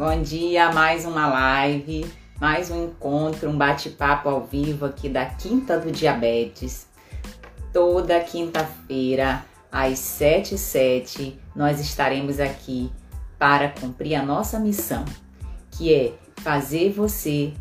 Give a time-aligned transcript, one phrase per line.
[0.00, 2.10] Bom dia, mais uma live,
[2.40, 6.86] mais um encontro, um bate-papo ao vivo aqui da Quinta do Diabetes.
[7.70, 12.90] Toda quinta-feira, às 7 h 07 nós estaremos aqui
[13.38, 15.04] para cumprir a nossa missão,
[15.70, 17.52] que é fazer você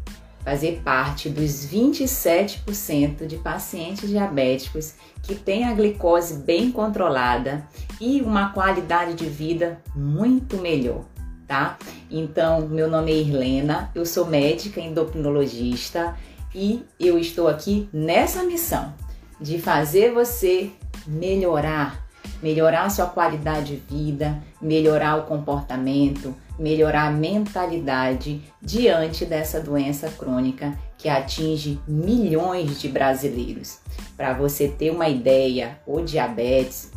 [0.42, 4.94] fazer parte dos 27% de pacientes diabéticos
[5.24, 7.68] que têm a glicose bem controlada
[8.00, 11.04] e uma qualidade de vida muito melhor,
[11.50, 11.80] tá?
[12.12, 16.16] Então, meu nome é Irlena, eu sou médica endocrinologista
[16.54, 18.94] e eu estou aqui nessa missão
[19.42, 20.70] de fazer você
[21.08, 22.08] melhorar
[22.42, 30.10] melhorar a sua qualidade de vida, melhorar o comportamento, melhorar a mentalidade diante dessa doença
[30.10, 33.80] crônica que atinge milhões de brasileiros.
[34.16, 36.92] Para você ter uma ideia, o diabetes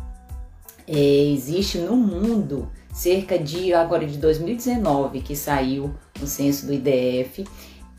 [0.87, 7.43] é, existe no mundo cerca de agora de 2019 que saiu o censo do IDF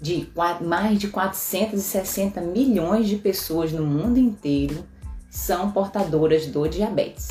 [0.00, 0.28] de
[0.61, 4.84] mais de 460 milhões de pessoas no mundo inteiro
[5.31, 7.28] são portadoras do diabetes.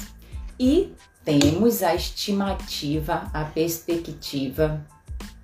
[0.59, 0.91] E
[1.23, 4.85] temos a estimativa, a perspectiva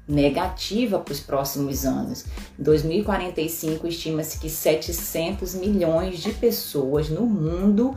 [0.07, 2.25] negativa para os próximos anos.
[2.57, 7.95] Em 2045, estima-se que 700 milhões de pessoas no mundo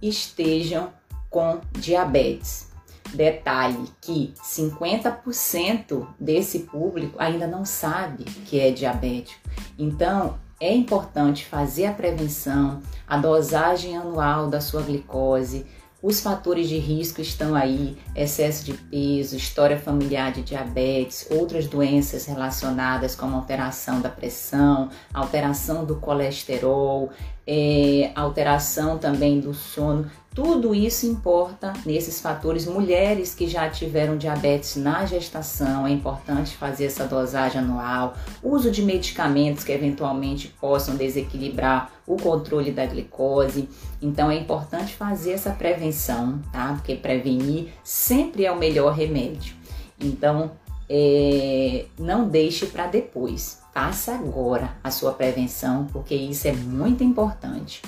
[0.00, 0.90] estejam
[1.30, 2.73] com diabetes.
[3.12, 9.40] Detalhe que 50% desse público ainda não sabe que é diabético.
[9.78, 15.66] Então, é importante fazer a prevenção, a dosagem anual da sua glicose.
[16.02, 22.26] Os fatores de risco estão aí: excesso de peso, história familiar de diabetes, outras doenças
[22.26, 27.10] relacionadas como alteração da pressão, alteração do colesterol,
[27.46, 30.10] é, alteração também do sono.
[30.34, 32.66] Tudo isso importa nesses fatores.
[32.66, 38.14] Mulheres que já tiveram diabetes na gestação, é importante fazer essa dosagem anual.
[38.42, 43.68] Uso de medicamentos que eventualmente possam desequilibrar o controle da glicose.
[44.02, 46.72] Então é importante fazer essa prevenção, tá?
[46.74, 49.54] Porque prevenir sempre é o melhor remédio.
[50.00, 50.50] Então
[50.90, 53.62] é, não deixe para depois.
[53.72, 57.80] Faça agora a sua prevenção, porque isso é muito importante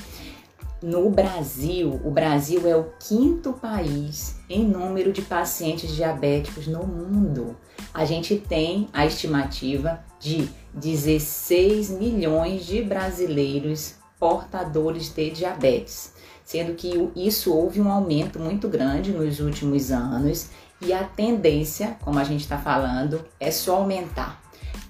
[0.82, 7.56] no Brasil, o Brasil é o quinto país em número de pacientes diabéticos no mundo.
[7.94, 16.12] A gente tem a estimativa de 16 milhões de brasileiros portadores de diabetes,
[16.44, 20.50] sendo que isso houve um aumento muito grande nos últimos anos
[20.80, 24.42] e a tendência, como a gente está falando, é só aumentar.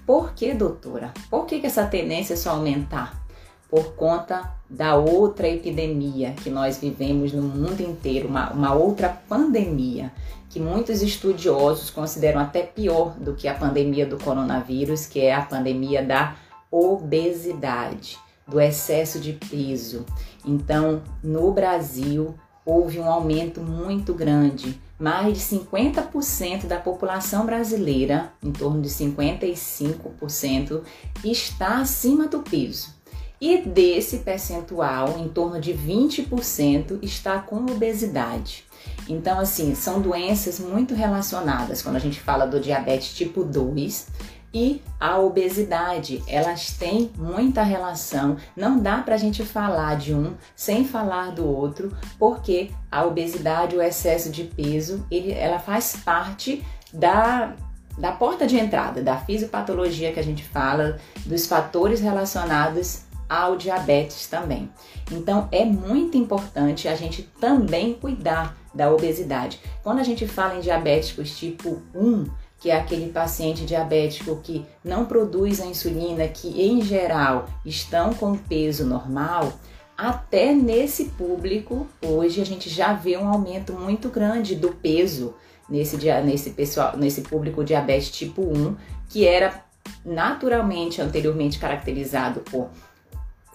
[0.05, 1.13] Por que, doutora?
[1.29, 3.27] Por que, que essa tendência é só aumentar?
[3.69, 10.11] por conta da outra epidemia que nós vivemos no mundo inteiro, uma, uma outra pandemia,
[10.49, 15.41] que muitos estudiosos consideram até pior do que a pandemia do coronavírus, que é a
[15.41, 16.35] pandemia da
[16.71, 18.17] obesidade,
[18.47, 20.05] do excesso de peso.
[20.45, 22.35] Então, no Brasil,
[22.65, 24.81] houve um aumento muito grande.
[24.99, 30.81] Mais de 50% da população brasileira, em torno de 55%,
[31.23, 32.96] está acima do peso.
[33.39, 38.65] E desse percentual, em torno de 20% está com obesidade.
[39.07, 44.07] Então, assim, são doenças muito relacionadas quando a gente fala do diabetes tipo 2
[44.53, 46.23] e a obesidade.
[46.27, 48.37] Elas têm muita relação.
[48.55, 53.75] Não dá para a gente falar de um sem falar do outro, porque a obesidade,
[53.75, 57.53] o excesso de peso, ele, ela faz parte da
[57.97, 64.27] da porta de entrada, da fisiopatologia que a gente fala, dos fatores relacionados ao diabetes
[64.27, 64.69] também.
[65.11, 69.59] Então é muito importante a gente também cuidar da obesidade.
[69.83, 72.25] Quando a gente fala em diabéticos tipo 1,
[72.59, 78.35] que é aquele paciente diabético que não produz a insulina, que em geral estão com
[78.35, 79.53] peso normal,
[79.97, 85.33] até nesse público, hoje a gente já vê um aumento muito grande do peso
[85.67, 88.75] nesse, nesse, pessoal, nesse público diabetes tipo 1,
[89.09, 89.65] que era
[90.05, 92.69] naturalmente anteriormente caracterizado por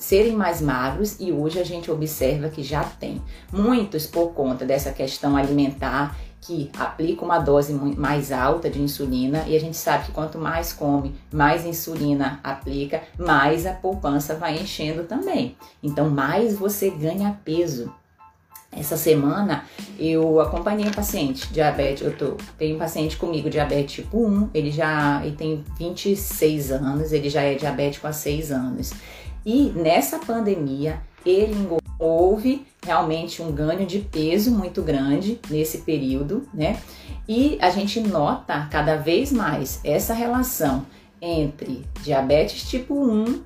[0.03, 3.23] serem mais magros e hoje a gente observa que já tem.
[3.53, 9.55] Muitos por conta dessa questão alimentar que aplica uma dose mais alta de insulina e
[9.55, 15.05] a gente sabe que quanto mais come, mais insulina aplica, mais a poupança vai enchendo
[15.05, 15.57] também.
[15.81, 17.93] Então, mais você ganha peso.
[18.75, 19.67] Essa semana
[19.99, 24.71] eu acompanhei um paciente diabetes, eu tô, tenho um paciente comigo diabetes tipo 1, ele
[24.71, 28.93] já ele tem 26 anos, ele já é diabético há 6 anos.
[29.45, 31.55] E nessa pandemia, ele
[31.99, 36.81] houve realmente um ganho de peso muito grande nesse período, né?
[37.29, 40.85] E a gente nota cada vez mais essa relação
[41.21, 43.43] entre diabetes tipo 1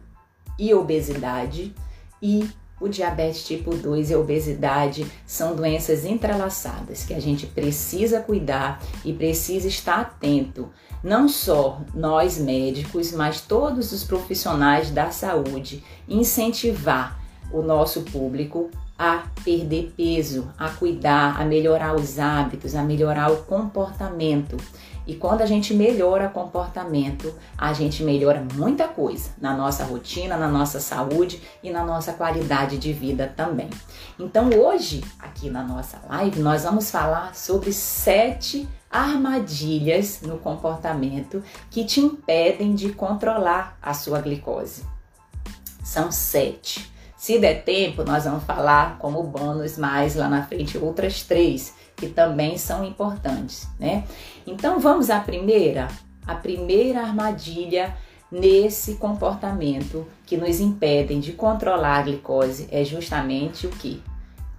[0.58, 1.74] e obesidade
[2.22, 2.48] e
[2.80, 8.82] o diabetes tipo 2 e a obesidade são doenças entrelaçadas que a gente precisa cuidar
[9.04, 10.70] e precisa estar atento.
[11.06, 17.16] Não só nós médicos, mas todos os profissionais da saúde, incentivar
[17.52, 23.44] o nosso público a perder peso, a cuidar, a melhorar os hábitos, a melhorar o
[23.44, 24.56] comportamento.
[25.06, 30.36] E quando a gente melhora o comportamento, a gente melhora muita coisa na nossa rotina,
[30.36, 33.70] na nossa saúde e na nossa qualidade de vida também.
[34.18, 41.84] Então hoje, aqui na nossa live, nós vamos falar sobre sete armadilhas no comportamento que
[41.84, 44.84] te impedem de controlar a sua glicose.
[45.84, 46.90] São sete.
[47.16, 52.08] Se der tempo, nós vamos falar como bônus mais lá na frente outras três que
[52.08, 54.04] também são importantes, né?
[54.46, 55.88] Então vamos à primeira,
[56.26, 57.96] a primeira armadilha
[58.30, 64.02] nesse comportamento que nos impedem de controlar a glicose é justamente o que?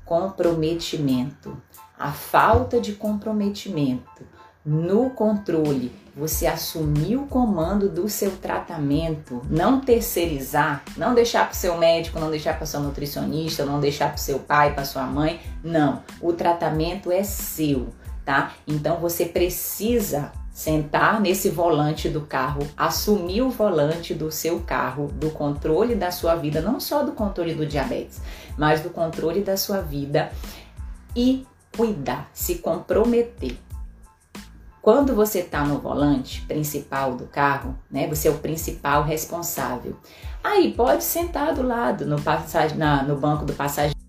[0.06, 1.56] Comprometimento.
[2.00, 4.26] A falta de comprometimento
[4.68, 11.56] no controle, você assumir o comando do seu tratamento, não terceirizar, não deixar para o
[11.56, 15.40] seu médico, não deixar para seu nutricionista, não deixar para seu pai, para sua mãe,
[15.64, 16.04] não.
[16.20, 17.94] O tratamento é seu,
[18.26, 18.52] tá?
[18.68, 25.30] Então você precisa sentar nesse volante do carro, assumir o volante do seu carro, do
[25.30, 28.20] controle da sua vida, não só do controle do diabetes,
[28.58, 30.30] mas do controle da sua vida
[31.16, 31.46] e
[31.77, 33.57] cuidar, se comprometer
[34.88, 39.97] quando você está no volante principal do carro, né, você é o principal responsável.
[40.41, 44.00] Aí pode sentar do lado no, passagem, na, no banco do passageiro.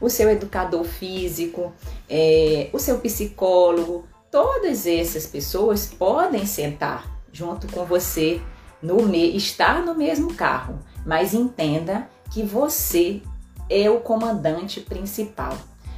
[0.00, 1.74] O seu educador físico,
[2.08, 8.40] é, o seu psicólogo, todas essas pessoas podem sentar junto com você
[8.82, 13.20] no estar no mesmo carro, mas entenda que você
[13.68, 15.56] é o comandante principal.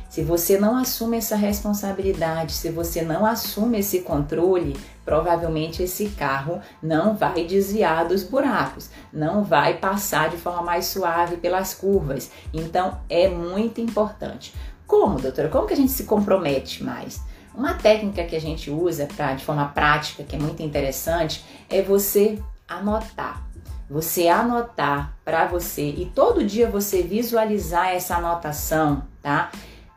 [0.09, 6.61] Se você não assume essa responsabilidade, se você não assume esse controle, provavelmente esse carro
[6.83, 12.31] não vai desviar dos buracos, não vai passar de forma mais suave pelas curvas.
[12.53, 14.55] Então é muito importante.
[14.87, 15.49] Como, doutora?
[15.49, 17.21] Como que a gente se compromete mais?
[17.55, 21.83] Uma técnica que a gente usa para de forma prática, que é muito interessante, é
[21.83, 23.45] você anotar.
[23.89, 29.51] Você anotar para você e todo dia você visualizar essa anotação, tá?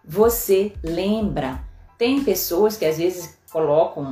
[0.10, 1.64] você lembra.
[1.96, 4.12] Tem pessoas que às vezes colocam,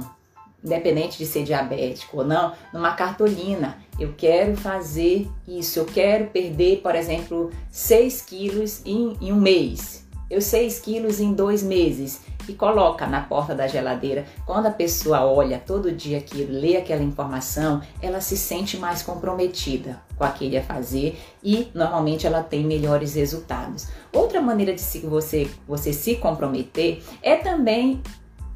[0.63, 3.79] independente de ser diabético ou não, numa cartolina.
[3.99, 10.05] Eu quero fazer isso, eu quero perder, por exemplo, 6 quilos em, em um mês.
[10.29, 14.25] Eu 6 quilos em dois meses e coloca na porta da geladeira.
[14.45, 20.01] Quando a pessoa olha todo dia aquilo, lê aquela informação, ela se sente mais comprometida
[20.17, 23.87] com aquele a fazer e normalmente ela tem melhores resultados.
[24.11, 28.01] Outra maneira de se você, você se comprometer é também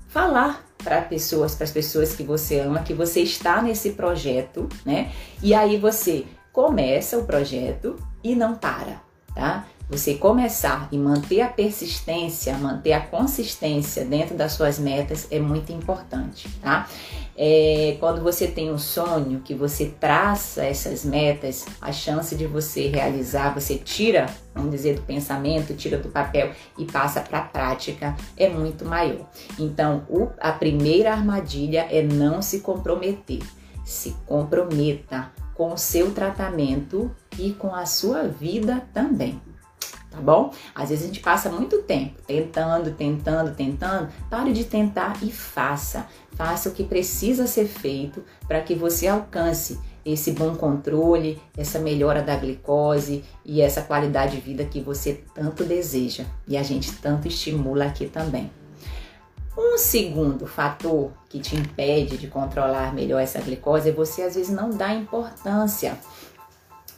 [0.07, 5.11] falar para pessoas, para as pessoas que você ama, que você está nesse projeto, né?
[5.41, 9.01] E aí você começa o projeto e não para,
[9.33, 9.65] tá?
[9.91, 15.73] Você começar e manter a persistência, manter a consistência dentro das suas metas é muito
[15.73, 16.87] importante, tá?
[17.35, 22.87] É, quando você tem um sonho, que você traça essas metas, a chance de você
[22.87, 28.15] realizar, você tira, vamos dizer, do pensamento, tira do papel e passa para a prática,
[28.37, 29.29] é muito maior.
[29.59, 33.41] Então, o, a primeira armadilha é não se comprometer.
[33.83, 39.50] Se comprometa com o seu tratamento e com a sua vida também
[40.21, 40.51] tá bom?
[40.75, 44.09] Às vezes a gente passa muito tempo tentando, tentando, tentando.
[44.29, 46.05] Pare de tentar e faça.
[46.33, 52.21] Faça o que precisa ser feito para que você alcance esse bom controle, essa melhora
[52.21, 57.27] da glicose e essa qualidade de vida que você tanto deseja e a gente tanto
[57.27, 58.49] estimula aqui também.
[59.55, 64.49] Um segundo fator que te impede de controlar melhor essa glicose é você às vezes
[64.49, 65.97] não dar importância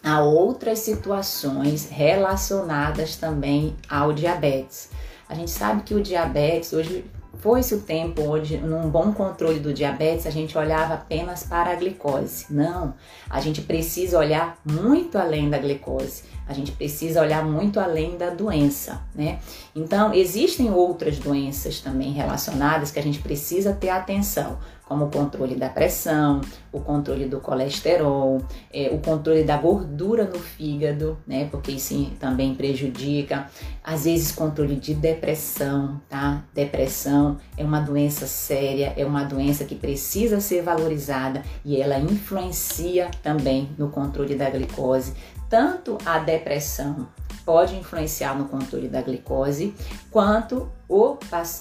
[0.04, 4.90] a outras situações relacionadas também ao diabetes.
[5.30, 7.06] A gente sabe que o diabetes, hoje
[7.40, 11.76] foi-se o tempo onde, num bom controle do diabetes, a gente olhava apenas para a
[11.76, 12.46] glicose.
[12.50, 12.94] Não,
[13.30, 16.24] a gente precisa olhar muito além da glicose.
[16.46, 19.40] A gente precisa olhar muito além da doença, né?
[19.74, 24.60] Então, existem outras doenças também relacionadas que a gente precisa ter atenção
[24.94, 26.40] como o controle da pressão,
[26.72, 28.40] o controle do colesterol,
[28.72, 31.48] é, o controle da gordura no fígado, né?
[31.50, 33.50] Porque isso também prejudica.
[33.84, 36.44] Às vezes, controle de depressão, tá?
[36.54, 43.10] Depressão é uma doença séria, é uma doença que precisa ser valorizada e ela influencia
[43.24, 45.16] também no controle da glicose.
[45.50, 47.08] Tanto a depressão
[47.46, 49.74] pode influenciar no controle da glicose,
[50.10, 51.18] quanto o,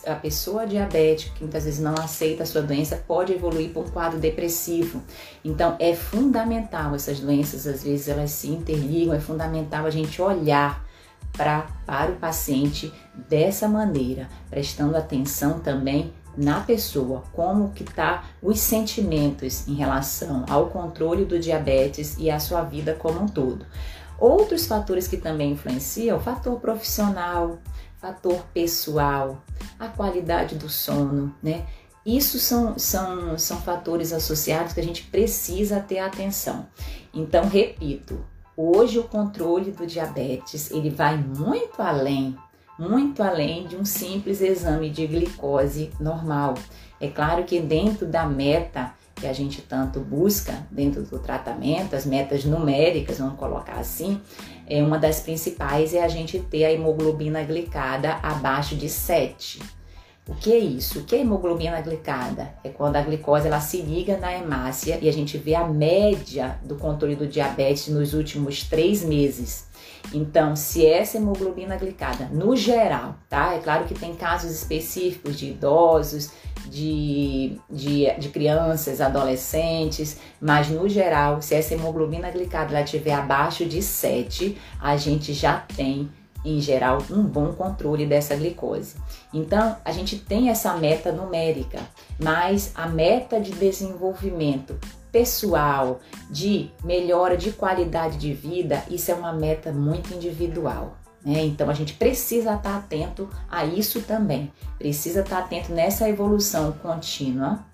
[0.07, 3.89] a pessoa diabética, que muitas vezes não aceita a sua doença, pode evoluir para um
[3.89, 5.03] quadro depressivo.
[5.45, 10.85] Então, é fundamental, essas doenças, às vezes, elas se interligam, é fundamental a gente olhar
[11.33, 12.93] pra, para o paciente
[13.29, 20.67] dessa maneira, prestando atenção também na pessoa, como que tá os sentimentos em relação ao
[20.67, 23.67] controle do diabetes e a sua vida como um todo.
[24.23, 27.59] Outros fatores que também influenciam, fator profissional,
[27.97, 29.43] fator pessoal,
[29.81, 31.67] a qualidade do sono, né?
[32.07, 36.69] Isso são, são, são fatores associados que a gente precisa ter atenção.
[37.13, 38.25] Então, repito,
[38.57, 42.39] hoje o controle do diabetes ele vai muito além,
[42.79, 46.55] muito além de um simples exame de glicose normal.
[47.01, 52.05] É claro que dentro da meta que a gente tanto busca dentro do tratamento, as
[52.05, 54.21] metas numéricas, vamos colocar assim,
[54.67, 59.61] é uma das principais é a gente ter a hemoglobina glicada abaixo de 7.
[60.29, 61.01] O que é isso?
[61.01, 62.55] O que é hemoglobina glicada?
[62.63, 66.59] É quando a glicose ela se liga na hemácia e a gente vê a média
[66.63, 69.67] do controle do diabetes nos últimos três meses.
[70.13, 73.55] Então, se essa hemoglobina glicada, no geral, tá?
[73.55, 76.31] É claro que tem casos específicos de idosos,
[76.67, 83.83] de, de, de crianças, adolescentes, mas no geral, se essa hemoglobina glicada estiver abaixo de
[83.83, 86.11] 7, a gente já tem
[86.45, 88.97] em geral, um bom controle dessa glicose.
[89.33, 91.79] Então, a gente tem essa meta numérica,
[92.21, 94.77] mas a meta de desenvolvimento
[95.13, 96.01] pessoal,
[96.31, 100.97] de melhora de qualidade de vida, isso é uma meta muito individual.
[101.25, 101.45] Né?
[101.45, 104.51] Então a gente precisa estar atento a isso também.
[104.79, 107.65] Precisa estar atento nessa evolução contínua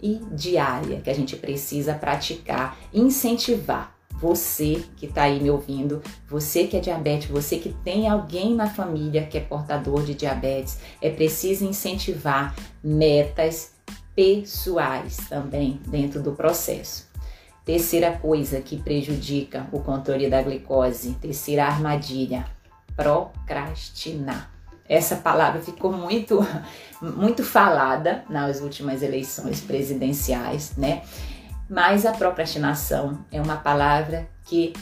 [0.00, 3.94] e diária que a gente precisa praticar, incentivar.
[4.20, 8.68] Você que está aí me ouvindo, você que é diabético, você que tem alguém na
[8.68, 13.77] família que é portador de diabetes, é preciso incentivar metas
[14.18, 17.06] pessoais também dentro do processo.
[17.64, 22.44] Terceira coisa que prejudica o controle da glicose, terceira armadilha,
[22.96, 24.50] procrastinar.
[24.88, 26.40] Essa palavra ficou muito
[27.00, 31.02] muito falada nas últimas eleições presidenciais, né?
[31.70, 34.72] Mas a procrastinação é uma palavra que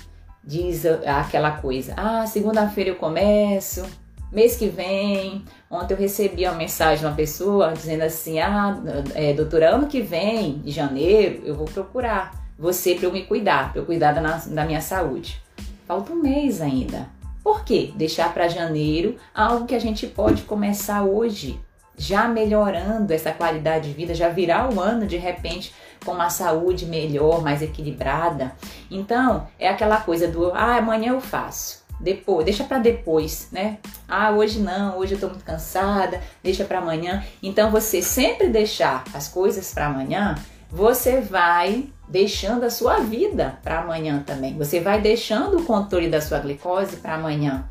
[0.42, 3.84] diz aquela coisa: "Ah, segunda-feira eu começo,
[4.32, 8.78] mês que vem, ontem eu recebi uma mensagem de uma pessoa dizendo assim: ah,
[9.14, 13.80] é, doutora, ano que vem, janeiro, eu vou procurar você para eu me cuidar, para
[13.80, 15.40] eu cuidar da, da minha saúde.
[15.86, 17.08] Falta um mês ainda.
[17.42, 17.92] Por quê?
[17.94, 21.60] Deixar para janeiro algo que a gente pode começar hoje,
[21.96, 25.72] já melhorando essa qualidade de vida, já virar o ano de repente
[26.04, 28.52] com uma saúde melhor, mais equilibrada.
[28.90, 33.78] Então, é aquela coisa do ah, amanhã eu faço depois, deixa para depois, né?
[34.06, 37.24] Ah, hoje não, hoje eu tô muito cansada, deixa para amanhã.
[37.42, 40.34] Então você sempre deixar as coisas para amanhã,
[40.70, 44.56] você vai deixando a sua vida para amanhã também.
[44.56, 47.68] Você vai deixando o controle da sua glicose para amanhã.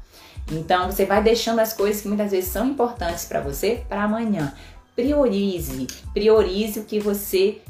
[0.51, 4.53] Então você vai deixando as coisas que muitas vezes são importantes para você para amanhã.
[4.95, 7.61] Priorize, priorize o que você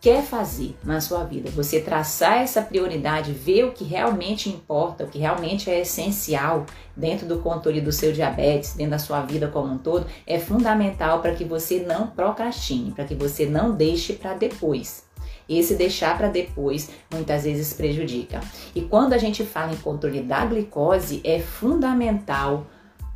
[0.00, 5.08] quer fazer na sua vida, você traçar essa prioridade, ver o que realmente importa, o
[5.08, 6.64] que realmente é essencial
[6.96, 11.20] dentro do controle do seu diabetes, dentro da sua vida como um todo, é fundamental
[11.20, 15.04] para que você não procrastine, para que você não deixe para depois.
[15.46, 18.40] Esse deixar para depois muitas vezes prejudica.
[18.74, 22.66] E quando a gente fala em controle da glicose, é fundamental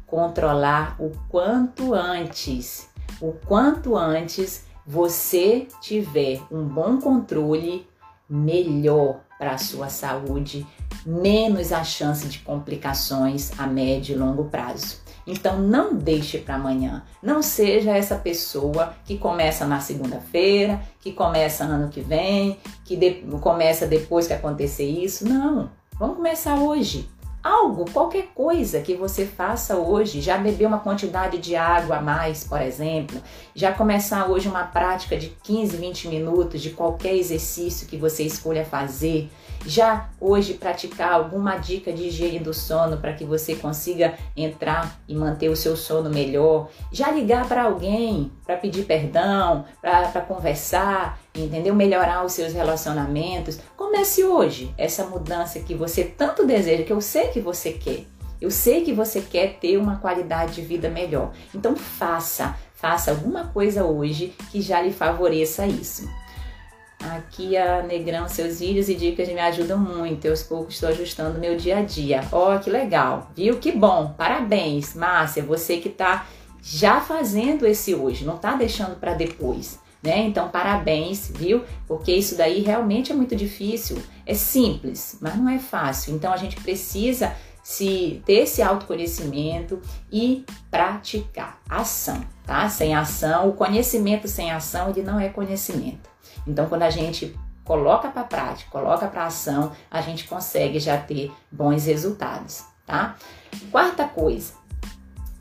[0.04, 2.88] controlar o quanto antes.
[3.20, 7.86] O quanto antes você tiver um bom controle,
[8.28, 10.66] melhor para a sua saúde,
[11.04, 15.02] menos a chance de complicações a médio e longo prazo.
[15.26, 17.02] Então não deixe para amanhã.
[17.22, 23.22] Não seja essa pessoa que começa na segunda-feira, que começa ano que vem, que de,
[23.40, 25.26] começa depois que acontecer isso.
[25.26, 25.70] Não.
[25.98, 27.08] Vamos começar hoje.
[27.44, 32.42] Algo, qualquer coisa que você faça hoje, já beber uma quantidade de água a mais,
[32.42, 33.20] por exemplo,
[33.54, 38.64] já começar hoje uma prática de 15, 20 minutos de qualquer exercício que você escolha
[38.64, 39.28] fazer,
[39.66, 45.14] já hoje praticar alguma dica de higiene do sono para que você consiga entrar e
[45.14, 51.74] manter o seu sono melhor, já ligar para alguém para pedir perdão, para conversar, entendeu?
[51.74, 53.58] Melhorar os seus relacionamentos.
[53.76, 58.04] Comece hoje essa mudança que você tanto deseja, que eu sei que você quer.
[58.40, 61.32] Eu sei que você quer ter uma qualidade de vida melhor.
[61.54, 66.06] Então faça, faça alguma coisa hoje que já lhe favoreça isso.
[67.12, 70.24] Aqui a Negrão, seus vídeos e dicas me ajudam muito.
[70.24, 72.22] Eu aos poucos estou ajustando meu dia a dia.
[72.32, 73.58] Ó, oh, que legal, viu?
[73.58, 74.14] Que bom.
[74.16, 76.26] Parabéns, Márcia, você que está
[76.62, 79.78] já fazendo esse hoje, não está deixando para depois.
[80.02, 80.20] Né?
[80.20, 81.62] Então, parabéns, viu?
[81.86, 84.02] Porque isso daí realmente é muito difícil.
[84.26, 86.14] É simples, mas não é fácil.
[86.14, 89.80] Então, a gente precisa se ter esse autoconhecimento
[90.12, 92.68] e praticar ação, tá?
[92.68, 96.13] Sem ação, o conhecimento sem ação, ele não é conhecimento.
[96.46, 97.34] Então, quando a gente
[97.64, 103.16] coloca para prática, coloca para ação, a gente consegue já ter bons resultados, tá?
[103.70, 104.52] Quarta coisa,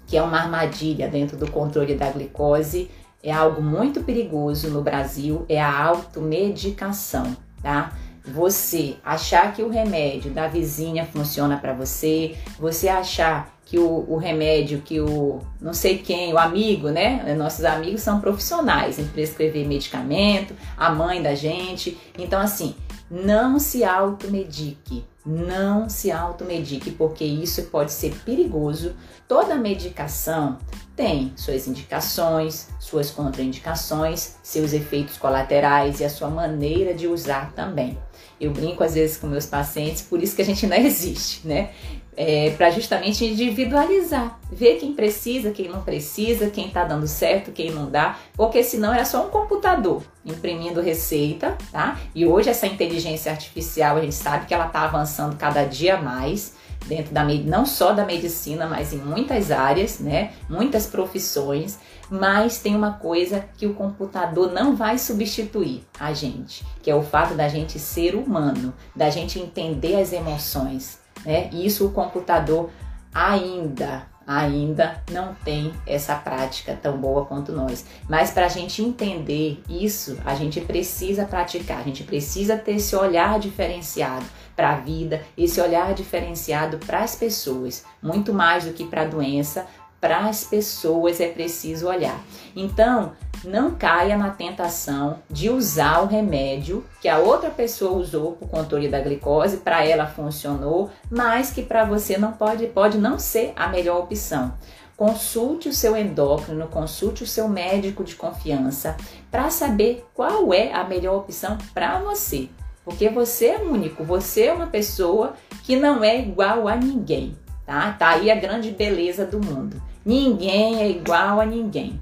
[0.08, 2.90] que é uma armadilha dentro do controle da glicose,
[3.22, 7.94] é algo muito perigoso no Brasil, é a automedicação, tá?
[8.26, 14.18] Você achar que o remédio da vizinha funciona para você, você achar que o, o,
[14.18, 17.34] remédio, que o não sei quem, o amigo, né?
[17.34, 21.98] Nossos amigos são profissionais em prescrever medicamento, a mãe da gente.
[22.16, 22.76] Então, assim,
[23.10, 25.04] não se automedique.
[25.26, 28.96] Não se automedique, porque isso pode ser perigoso.
[29.28, 30.60] Toda medicação
[30.96, 37.98] tem suas indicações, suas contraindicações, seus efeitos colaterais e a sua maneira de usar também.
[38.40, 41.72] Eu brinco às vezes com meus pacientes, por isso que a gente não existe, né?
[42.16, 47.72] É, para justamente individualizar, ver quem precisa, quem não precisa, quem está dando certo, quem
[47.72, 52.00] não dá, porque senão era só um computador imprimindo receita, tá?
[52.14, 56.54] E hoje essa inteligência artificial a gente sabe que ela está avançando cada dia mais
[56.86, 60.34] dentro da não só da medicina, mas em muitas áreas, né?
[60.50, 61.80] Muitas profissões.
[62.10, 67.02] Mas tem uma coisa que o computador não vai substituir a gente, que é o
[67.02, 71.50] fato da gente ser humano, da gente entender as emoções, né?
[71.52, 72.70] Isso o computador
[73.14, 77.86] ainda ainda não tem essa prática tão boa quanto nós.
[78.10, 82.96] Mas para a gente entender isso, a gente precisa praticar, a gente precisa ter esse
[82.96, 88.86] olhar diferenciado para a vida, esse olhar diferenciado para as pessoas, muito mais do que
[88.86, 89.66] para a doença,
[90.04, 92.22] para as pessoas é preciso olhar.
[92.54, 98.46] Então, não caia na tentação de usar o remédio que a outra pessoa usou para
[98.46, 103.18] o controle da glicose, para ela funcionou, mas que para você não pode, pode não
[103.18, 104.54] ser a melhor opção.
[104.98, 108.98] Consulte o seu endócrino, consulte o seu médico de confiança
[109.32, 112.50] para saber qual é a melhor opção para você.
[112.84, 117.94] Porque você é único, você é uma pessoa que não é igual a ninguém, tá?
[117.94, 119.82] Tá aí a grande beleza do mundo.
[120.06, 122.00] Ninguém é igual a ninguém.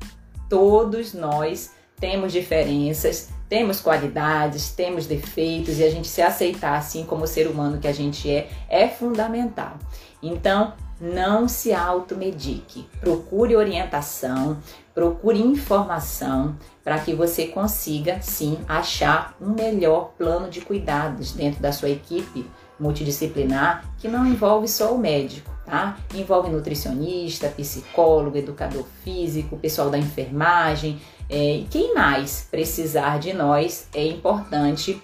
[0.50, 7.28] Todos nós temos diferenças, temos qualidades, temos defeitos e a gente se aceitar assim como
[7.28, 9.78] ser humano que a gente é é fundamental.
[10.22, 12.88] Então, não se automedique.
[13.00, 14.58] Procure orientação,
[14.94, 21.72] procure informação para que você consiga sim achar um melhor plano de cuidados dentro da
[21.72, 25.98] sua equipe multidisciplinar que não envolve só o médico tá?
[26.14, 31.02] Envolve nutricionista, psicólogo, educador físico, pessoal da enfermagem.
[31.30, 35.02] É, quem mais precisar de nós, é importante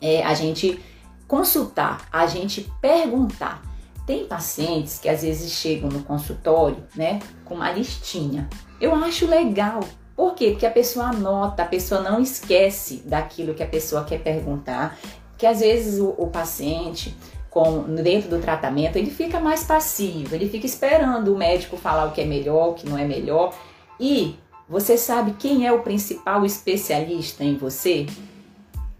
[0.00, 0.80] é, a gente
[1.26, 3.62] consultar, a gente perguntar.
[4.06, 8.48] Tem pacientes que às vezes chegam no consultório, né, com uma listinha.
[8.80, 9.80] Eu acho legal.
[10.14, 10.50] Por quê?
[10.50, 14.96] Porque a pessoa anota, a pessoa não esquece daquilo que a pessoa quer perguntar.
[15.36, 17.14] Que às vezes o, o paciente
[17.56, 22.12] com, dentro do tratamento, ele fica mais passivo, ele fica esperando o médico falar o
[22.12, 23.54] que é melhor, o que não é melhor.
[23.98, 24.36] E
[24.68, 28.04] você sabe quem é o principal especialista em você?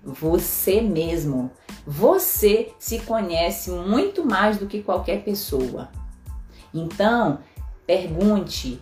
[0.03, 1.51] Você mesmo.
[1.87, 5.91] Você se conhece muito mais do que qualquer pessoa.
[6.73, 7.41] Então,
[7.87, 8.81] pergunte,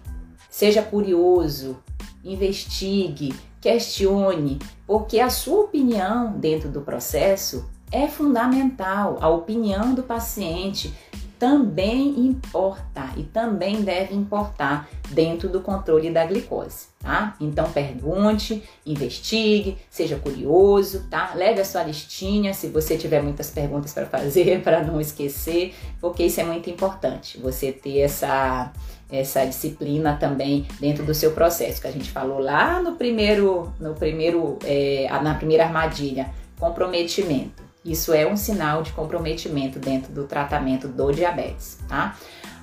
[0.48, 1.76] seja curioso,
[2.22, 9.18] investigue, questione, porque a sua opinião dentro do processo é fundamental.
[9.20, 10.92] A opinião do paciente
[11.38, 13.11] também importa.
[13.16, 17.37] e também deve importar dentro do controle da glicose, tá?
[17.38, 21.33] Então pergunte, investigue, seja curioso, tá?
[21.35, 26.25] Leve a sua listinha se você tiver muitas perguntas para fazer, para não esquecer, porque
[26.25, 28.73] isso é muito importante, você ter essa
[29.12, 33.94] essa disciplina também dentro do seu processo, que a gente falou lá no primeiro, no
[33.94, 37.63] primeiro, é, na primeira armadilha, comprometimento.
[37.85, 42.16] Isso é um sinal de comprometimento dentro do tratamento do diabetes, tá?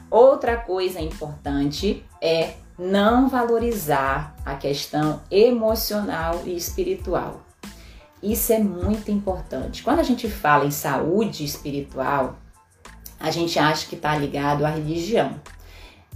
[0.09, 7.41] Outra coisa importante é não valorizar a questão emocional e espiritual.
[8.21, 9.83] Isso é muito importante.
[9.83, 12.37] Quando a gente fala em saúde espiritual,
[13.19, 15.35] a gente acha que está ligado à religião.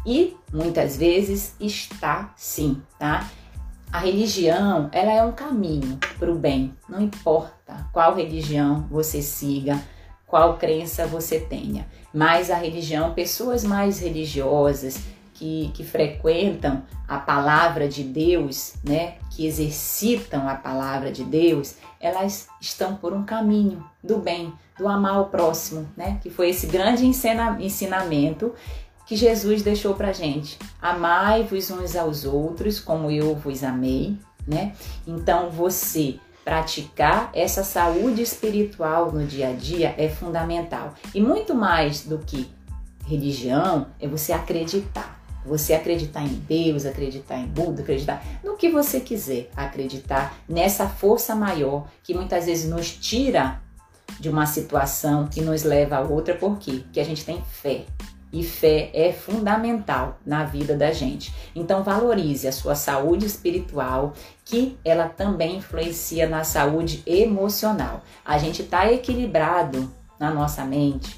[0.06, 3.30] E muitas vezes está sim, tá?
[3.92, 7.55] A religião, ela é um caminho para o bem, não importa
[7.92, 9.82] qual religião você siga,
[10.28, 11.88] qual crença você tenha.
[12.14, 15.00] Mas a religião, pessoas mais religiosas
[15.34, 22.48] que, que frequentam a palavra de Deus, né, que exercitam a palavra de Deus, elas
[22.60, 27.06] estão por um caminho do bem, do amar o próximo, né, que foi esse grande
[27.06, 28.54] ensina, ensinamento
[29.06, 30.58] que Jesus deixou para gente.
[30.82, 34.74] Amai-vos uns aos outros como eu vos amei, né?
[35.06, 40.94] Então você praticar essa saúde espiritual no dia a dia é fundamental.
[41.14, 42.48] E muito mais do que
[43.08, 45.20] religião é você acreditar.
[45.44, 51.36] Você acreditar em Deus, acreditar em Buda, acreditar no que você quiser, acreditar nessa força
[51.36, 53.60] maior que muitas vezes nos tira
[54.20, 56.82] de uma situação que nos leva a outra, por quê?
[56.84, 57.86] Porque a gente tem fé.
[58.36, 61.34] E fé é fundamental na vida da gente.
[61.56, 64.12] Então valorize a sua saúde espiritual,
[64.44, 68.04] que ela também influencia na saúde emocional.
[68.26, 71.18] A gente está equilibrado na nossa mente,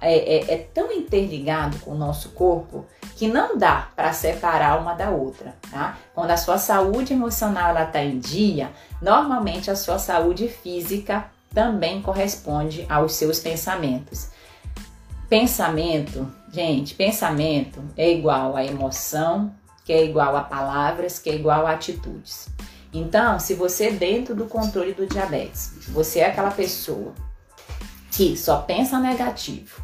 [0.00, 4.94] é, é, é, tão interligado com o nosso corpo que não dá para separar uma
[4.94, 5.96] da outra, tá?
[6.12, 12.84] Quando a sua saúde emocional está em dia, normalmente a sua saúde física também corresponde
[12.88, 14.31] aos seus pensamentos.
[15.32, 19.50] Pensamento, gente, pensamento é igual a emoção,
[19.82, 22.50] que é igual a palavras, que é igual a atitudes.
[22.92, 27.14] Então, se você dentro do controle do diabetes, você é aquela pessoa
[28.10, 29.82] que só pensa negativo,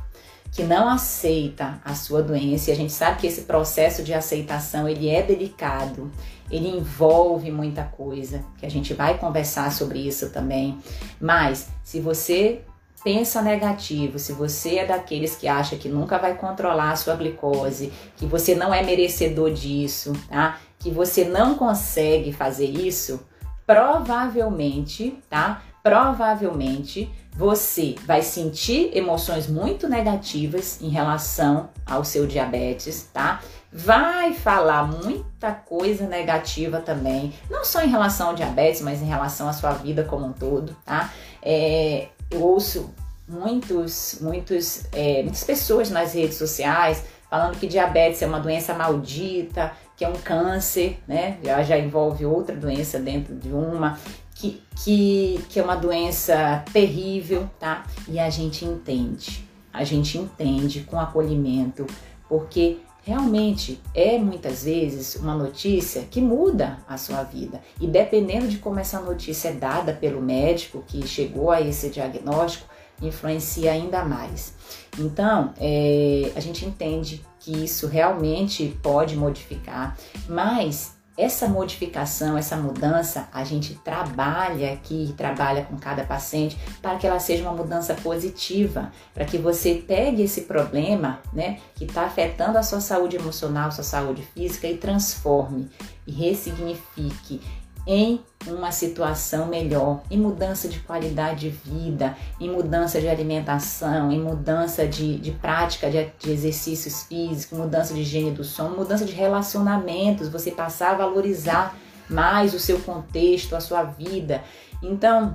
[0.53, 4.87] que não aceita a sua doença, e a gente sabe que esse processo de aceitação
[4.87, 6.13] ele é delicado,
[6.51, 10.79] ele envolve muita coisa, que a gente vai conversar sobre isso também.
[11.19, 12.61] Mas se você
[13.03, 17.93] pensa negativo, se você é daqueles que acha que nunca vai controlar a sua glicose,
[18.17, 20.59] que você não é merecedor disso, tá?
[20.79, 23.21] Que você não consegue fazer isso,
[23.67, 25.63] provavelmente, tá?
[25.83, 33.41] Provavelmente você vai sentir emoções muito negativas em relação ao seu diabetes, tá?
[33.73, 39.49] Vai falar muita coisa negativa também, não só em relação ao diabetes, mas em relação
[39.49, 41.13] à sua vida como um todo, tá?
[41.41, 42.91] É, eu ouço
[43.29, 49.73] muitos, muitos, é, muitas pessoas nas redes sociais falando que diabetes é uma doença maldita,
[49.97, 51.39] que é um câncer, né?
[51.45, 53.99] Já, já envolve outra doença dentro de uma,
[54.35, 57.85] que, que, que é uma doença terrível, tá?
[58.07, 61.87] E a gente entende, a gente entende com acolhimento,
[62.29, 67.63] porque realmente é muitas vezes uma notícia que muda a sua vida.
[67.81, 72.69] E dependendo de como essa notícia é dada pelo médico que chegou a esse diagnóstico,
[73.01, 74.53] influencia ainda mais.
[74.99, 79.97] Então, é, a gente entende que isso realmente pode modificar,
[80.29, 87.05] mas essa modificação, essa mudança, a gente trabalha aqui, trabalha com cada paciente para que
[87.05, 92.57] ela seja uma mudança positiva, para que você pegue esse problema, né, que está afetando
[92.57, 95.69] a sua saúde emocional, sua saúde física e transforme
[96.07, 97.41] e ressignifique
[97.89, 104.21] em uma situação melhor, em mudança de qualidade de vida, em mudança de alimentação, em
[104.21, 109.13] mudança de, de prática de, de exercícios físicos, mudança de higiene do sono, mudança de
[109.13, 111.75] relacionamentos, você passar a valorizar
[112.11, 114.43] mais o seu contexto, a sua vida.
[114.83, 115.35] Então,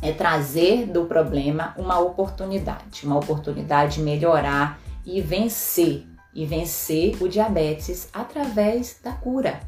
[0.00, 7.28] é trazer do problema uma oportunidade, uma oportunidade de melhorar e vencer, e vencer o
[7.28, 9.60] diabetes através da cura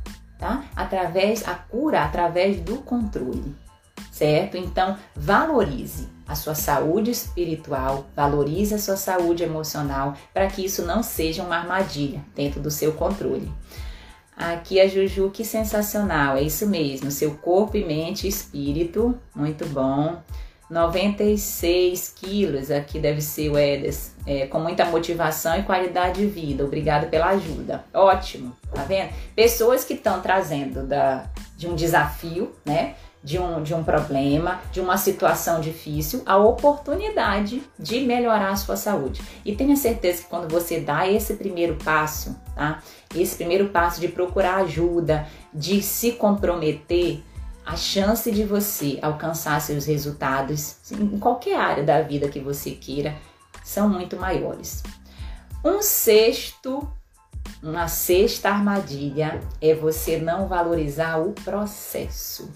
[0.45, 0.63] tá?
[0.77, 3.57] Através a cura através do controle,
[4.13, 4.59] certo?
[4.59, 11.03] Então, valorize a sua saúde espiritual, valorize a sua saúde emocional, para que isso não
[11.03, 13.51] seja uma armadilha dentro do seu controle.
[14.37, 19.65] Aqui a Juju, que sensacional, é isso mesmo, seu corpo e mente e espírito, muito
[19.69, 20.23] bom.
[20.75, 26.65] 96 quilos, aqui deve ser o Edes, é, com muita motivação e qualidade de vida.
[26.65, 27.85] Obrigado pela ajuda.
[27.95, 29.11] Ótimo, tá vendo?
[29.37, 32.97] Pessoas que estão trazendo da, de um desafio, né?
[33.23, 38.77] De um, de um problema, de uma situação difícil, a oportunidade de melhorar a sua
[38.77, 39.23] saúde.
[39.45, 42.83] E tenha certeza que quando você dá esse primeiro passo, tá?
[43.15, 47.23] Esse primeiro passo de procurar ajuda, de se comprometer,
[47.65, 53.17] a chance de você alcançar seus resultados em qualquer área da vida que você queira
[53.63, 54.83] são muito maiores.
[55.65, 56.87] Um sexto,
[57.63, 62.51] uma sexta armadilha é você não valorizar o processo.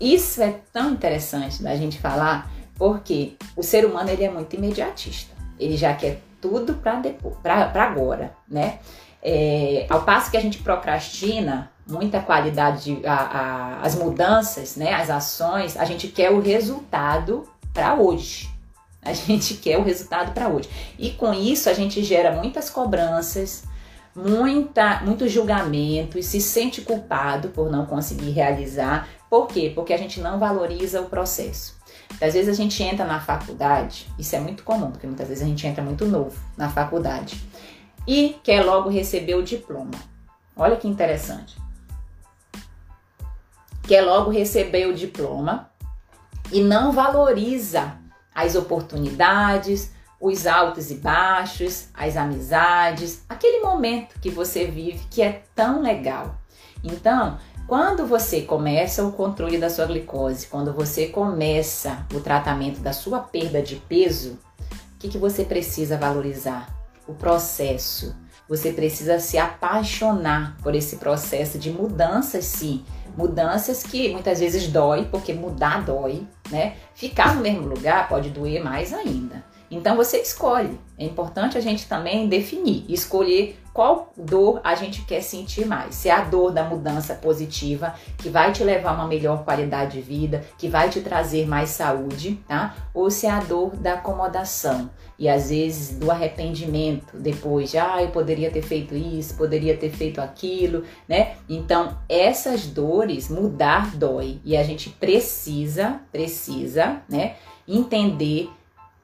[0.00, 5.34] Isso é tão interessante da gente falar porque o ser humano ele é muito imediatista.
[5.58, 8.78] Ele já quer tudo para agora, né?
[9.22, 14.92] É, ao passo que a gente procrastina muita qualidade, de, a, a, as mudanças, né,
[14.92, 18.50] as ações, a gente quer o resultado para hoje.
[19.02, 20.68] A gente quer o resultado para hoje.
[20.98, 23.64] E com isso a gente gera muitas cobranças,
[24.14, 29.08] muita, muito julgamento e se sente culpado por não conseguir realizar.
[29.30, 29.70] Por quê?
[29.74, 31.76] Porque a gente não valoriza o processo.
[32.20, 35.46] Às vezes a gente entra na faculdade, isso é muito comum, porque muitas vezes a
[35.46, 37.36] gente entra muito novo na faculdade
[38.06, 39.90] e quer logo receber o diploma.
[40.56, 41.65] Olha que interessante.
[43.86, 45.70] Quer logo receber o diploma
[46.50, 47.98] e não valoriza
[48.34, 55.42] as oportunidades, os altos e baixos, as amizades, aquele momento que você vive que é
[55.54, 56.36] tão legal.
[56.82, 62.92] Então, quando você começa o controle da sua glicose, quando você começa o tratamento da
[62.92, 64.38] sua perda de peso,
[64.94, 66.74] o que, que você precisa valorizar?
[67.06, 68.14] O processo.
[68.48, 72.84] Você precisa se apaixonar por esse processo de mudanças, sim.
[73.16, 76.74] Mudanças que muitas vezes dói, porque mudar dói, né?
[76.94, 79.42] Ficar no mesmo lugar pode doer mais ainda.
[79.70, 80.78] Então você escolhe.
[80.98, 85.94] É importante a gente também definir, escolher qual dor a gente quer sentir mais.
[85.94, 89.92] Se é a dor da mudança positiva, que vai te levar a uma melhor qualidade
[89.92, 92.74] de vida, que vai te trazer mais saúde, tá?
[92.94, 98.02] Ou se é a dor da acomodação e às vezes do arrependimento depois, de, ah,
[98.02, 101.36] eu poderia ter feito isso, poderia ter feito aquilo, né?
[101.46, 107.34] Então, essas dores, mudar dói e a gente precisa, precisa, né,
[107.68, 108.48] entender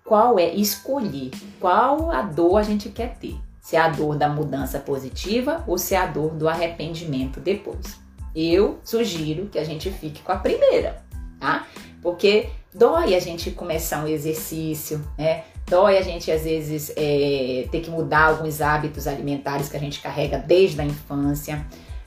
[0.04, 3.36] qual é, escolher qual a dor a gente quer ter.
[3.60, 8.00] Se é a dor da mudança positiva ou se é a dor do arrependimento depois.
[8.34, 11.02] Eu sugiro que a gente fique com a primeira,
[11.38, 11.66] tá?
[12.02, 15.44] Porque dói a gente começar um exercício, né?
[15.66, 20.00] Dói a gente às vezes é, ter que mudar alguns hábitos alimentares que a gente
[20.00, 21.64] carrega desde a infância,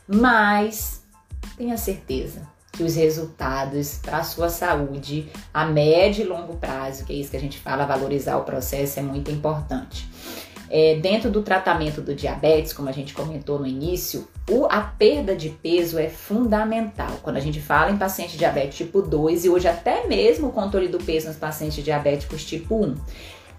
[0.08, 1.04] mas
[1.58, 2.42] tenha certeza,
[2.76, 7.32] que os resultados para a sua saúde a médio e longo prazo, que é isso
[7.32, 10.08] que a gente fala, valorizar o processo é muito importante.
[10.70, 15.36] É, dentro do tratamento do diabetes, como a gente comentou no início, o, a perda
[15.36, 17.20] de peso é fundamental.
[17.22, 20.88] Quando a gente fala em paciente diabético tipo 2 e hoje até mesmo o controle
[20.88, 22.96] do peso nos pacientes diabéticos tipo 1.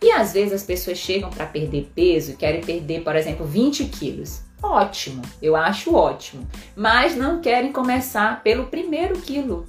[0.02, 4.45] E às vezes as pessoas chegam para perder peso querem perder, por exemplo, 20 quilos.
[4.62, 6.46] Ótimo, eu acho ótimo.
[6.74, 9.66] Mas não querem começar pelo primeiro quilo.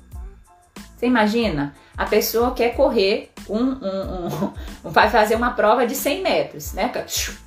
[0.96, 1.76] Você imagina?
[1.96, 4.54] A pessoa quer correr um, um, um,
[4.90, 6.92] vai fazer uma prova de 100 metros, né?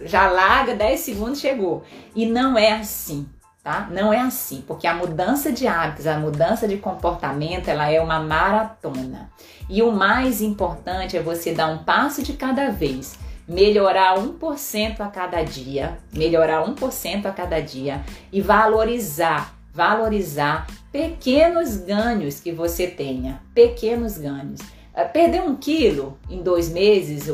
[0.03, 1.83] Já larga 10 segundos, chegou.
[2.15, 3.29] E não é assim,
[3.63, 3.89] tá?
[3.91, 8.21] Não é assim, porque a mudança de hábitos, a mudança de comportamento, ela é uma
[8.21, 9.31] maratona.
[9.69, 13.19] E o mais importante é você dar um passo de cada vez
[13.51, 22.39] melhorar 1% a cada dia, melhorar 1% a cada dia e valorizar, valorizar pequenos ganhos
[22.39, 24.61] que você tenha, pequenos ganhos.
[24.95, 27.29] Eh, perder um quilo em dois meses,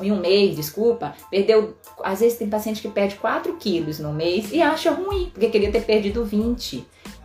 [0.00, 1.76] em um mês, desculpa, perdeu.
[2.02, 5.70] Às vezes tem paciente que perde 4 quilos no mês e acha ruim, porque queria
[5.70, 6.82] ter perdido 20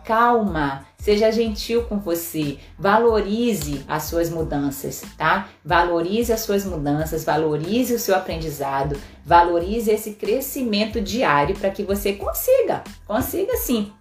[0.08, 5.50] calma, seja gentil com você, valorize as suas mudanças, tá?
[5.62, 12.14] Valorize as suas mudanças, valorize o seu aprendizado, valorize esse crescimento diário para que você
[12.14, 13.92] consiga, consiga sim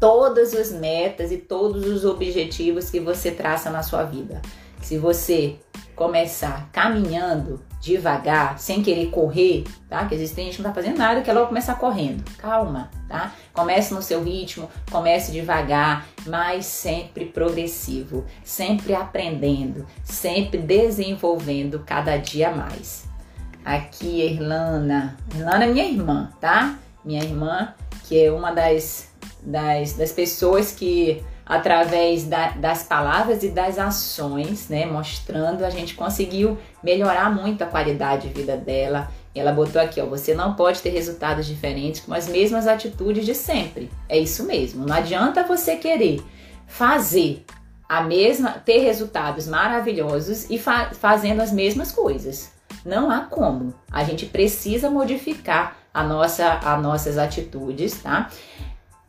[0.00, 4.42] todas as metas e todos os objetivos que você traça na sua vida.
[4.82, 5.60] Se você
[5.94, 10.06] começar caminhando devagar, sem querer correr, tá?
[10.06, 12.24] Que existe gente que não tá fazendo nada, quer logo começar correndo.
[12.38, 13.32] Calma, tá?
[13.52, 22.50] Comece no seu ritmo, comece devagar, mas sempre progressivo, sempre aprendendo, sempre desenvolvendo cada dia
[22.50, 23.04] mais.
[23.62, 25.16] Aqui, Irlana.
[25.34, 26.78] Irlana é minha irmã, tá?
[27.04, 29.10] Minha irmã, que é uma das,
[29.42, 35.94] das, das pessoas que através da, das palavras e das ações, né, mostrando, a gente
[35.94, 39.08] conseguiu melhorar muito a qualidade de vida dela.
[39.34, 43.34] Ela botou aqui, ó, você não pode ter resultados diferentes com as mesmas atitudes de
[43.34, 43.90] sempre.
[44.08, 44.86] É isso mesmo.
[44.86, 46.22] Não adianta você querer
[46.66, 47.44] fazer
[47.88, 52.52] a mesma, ter resultados maravilhosos e fa fazendo as mesmas coisas.
[52.84, 53.74] Não há como.
[53.90, 58.30] A gente precisa modificar a nossa, as nossas atitudes, tá?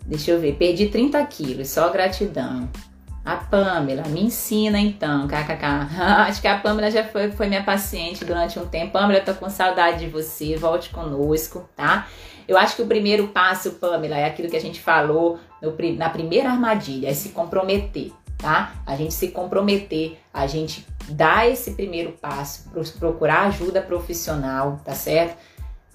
[0.06, 2.70] Deixa eu ver, perdi 30 quilos, só gratidão.
[3.26, 5.66] A Pamela, me ensina então, kkk.
[6.28, 8.92] Acho que a Pamela já foi, foi minha paciente durante um tempo.
[8.92, 12.08] Pamela, tô com saudade de você, volte conosco, tá?
[12.48, 16.10] Eu acho que o primeiro passo, Pamela, é aquilo que a gente falou no, na
[16.12, 18.76] primeira armadilha, é se comprometer, tá?
[18.86, 25.36] A gente se comprometer, a gente dar esse primeiro passo, procurar ajuda profissional, tá certo?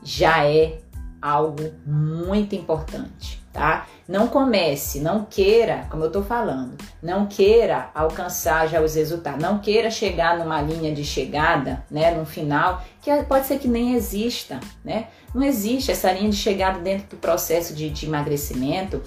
[0.03, 0.79] Já é
[1.23, 3.87] algo muito importante tá?
[4.09, 9.59] Não comece, não queira, como eu tô falando, não queira alcançar já os resultados, não
[9.59, 14.61] queira chegar numa linha de chegada, né, num final, que pode ser que nem exista,
[14.85, 15.09] né?
[15.35, 19.01] Não existe essa linha de chegada dentro do processo de, de emagrecimento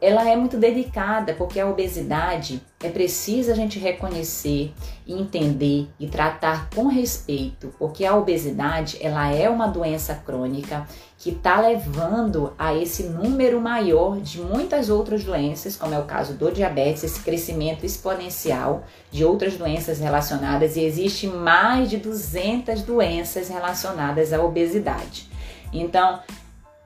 [0.00, 4.72] ela é muito delicada, porque a obesidade é preciso a gente reconhecer,
[5.06, 10.86] entender e tratar com respeito, porque a obesidade ela é uma doença crônica
[11.18, 16.34] que está levando a esse número maior de muitas outras doenças, como é o caso
[16.34, 23.48] do diabetes, esse crescimento exponencial de outras doenças relacionadas, e existe mais de 200 doenças
[23.48, 25.28] relacionadas à obesidade.
[25.72, 26.20] Então,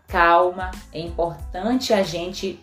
[0.08, 2.58] calma, é importante a gente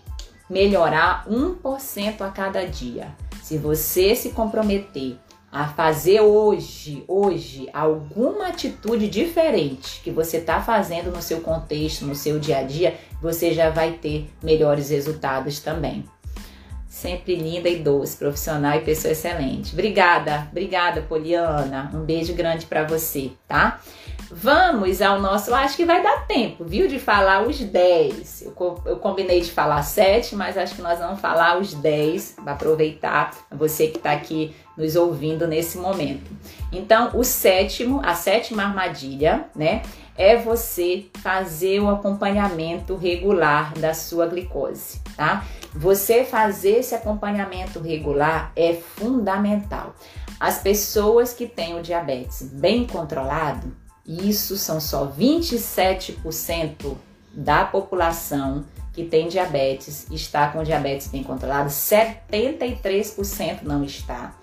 [0.50, 3.26] melhorar 1% a cada dia.
[3.47, 5.15] Se você se comprometer
[5.49, 12.13] a fazer hoje, hoje, alguma atitude diferente que você está fazendo no seu contexto, no
[12.13, 16.03] seu dia a dia, você já vai ter melhores resultados também.
[16.89, 19.71] Sempre linda e doce, profissional e pessoa excelente.
[19.71, 21.89] Obrigada, obrigada, Poliana.
[21.93, 23.79] Um beijo grande para você, tá?
[24.29, 25.53] Vamos ao nosso.
[25.53, 26.87] Acho que vai dar tempo, viu?
[26.87, 28.41] De falar os 10.
[28.41, 32.53] Eu, eu combinei de falar 7, mas acho que nós vamos falar os 10 para
[32.53, 36.29] aproveitar você que está aqui nos ouvindo nesse momento.
[36.71, 39.81] Então, o sétimo, a sétima armadilha, né?
[40.17, 45.45] É você fazer o acompanhamento regular da sua glicose, tá?
[45.73, 49.95] Você fazer esse acompanhamento regular é fundamental.
[50.39, 53.71] As pessoas que têm o diabetes bem controlado,
[54.07, 56.95] isso são só 27%
[57.33, 64.33] da população que tem diabetes, está com diabetes bem controlado, 73% não está.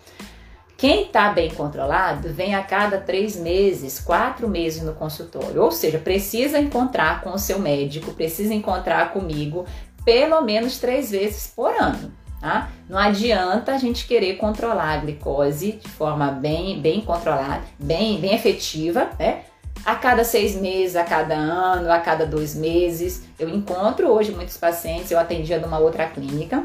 [0.77, 5.99] Quem está bem controlado vem a cada três meses, quatro meses no consultório, ou seja,
[5.99, 9.65] precisa encontrar com o seu médico, precisa encontrar comigo
[10.05, 12.13] pelo menos três vezes por ano.
[12.41, 12.71] Tá?
[12.89, 18.35] Não adianta a gente querer controlar a glicose de forma bem, bem controlada, bem, bem
[18.35, 19.45] efetiva, né?
[19.85, 23.23] A cada seis meses, a cada ano, a cada dois meses.
[23.39, 26.65] Eu encontro hoje muitos pacientes, eu atendia numa outra clínica,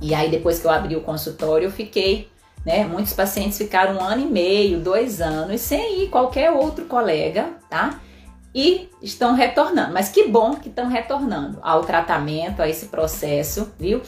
[0.00, 2.28] e aí depois que eu abri o consultório, eu fiquei,
[2.64, 2.84] né?
[2.84, 8.00] Muitos pacientes ficaram um ano e meio, dois anos, sem ir qualquer outro colega, tá?
[8.54, 9.92] E estão retornando.
[9.92, 14.00] Mas que bom que estão retornando ao tratamento, a esse processo, viu?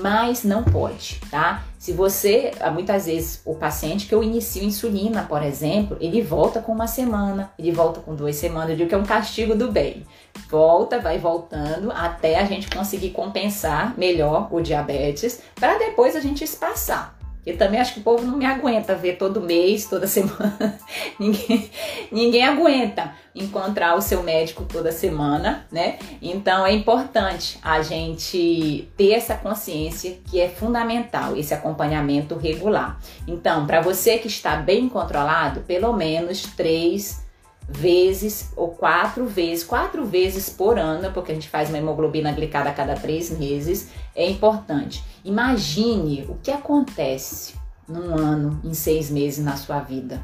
[0.00, 1.62] mas não pode, tá?
[1.82, 6.70] Se você, muitas vezes, o paciente que eu inicio insulina, por exemplo, ele volta com
[6.70, 10.06] uma semana, ele volta com duas semanas, eu digo que é um castigo do bem.
[10.48, 16.44] Volta, vai voltando até a gente conseguir compensar melhor o diabetes, para depois a gente
[16.44, 17.18] espaçar.
[17.44, 20.78] Eu também acho que o povo não me aguenta ver todo mês, toda semana.
[21.18, 21.70] ninguém,
[22.10, 25.98] ninguém aguenta encontrar o seu médico toda semana, né?
[26.20, 33.00] Então é importante a gente ter essa consciência que é fundamental esse acompanhamento regular.
[33.26, 37.22] Então, para você que está bem controlado, pelo menos três
[37.68, 42.70] vezes ou quatro vezes, quatro vezes por ano, porque a gente faz uma hemoglobina glicada
[42.70, 45.02] a cada três meses, é importante.
[45.24, 47.54] Imagine o que acontece
[47.88, 50.22] num ano, em seis meses na sua vida.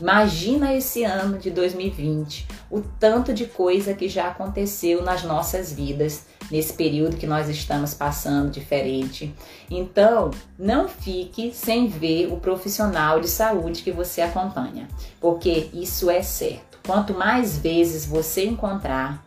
[0.00, 6.26] Imagina esse ano de 2020, o tanto de coisa que já aconteceu nas nossas vidas
[6.50, 9.34] nesse período que nós estamos passando diferente.
[9.70, 14.88] Então, não fique sem ver o profissional de saúde que você acompanha,
[15.20, 16.78] porque isso é certo.
[16.86, 19.24] Quanto mais vezes você encontrar,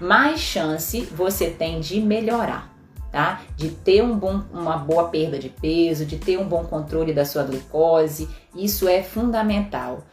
[0.00, 2.76] mais chance você tem de melhorar
[3.16, 3.40] tá?
[3.56, 7.24] De ter um bom, uma boa perda de peso, de ter um bom controle da
[7.24, 10.04] sua glicose, isso é fundamental.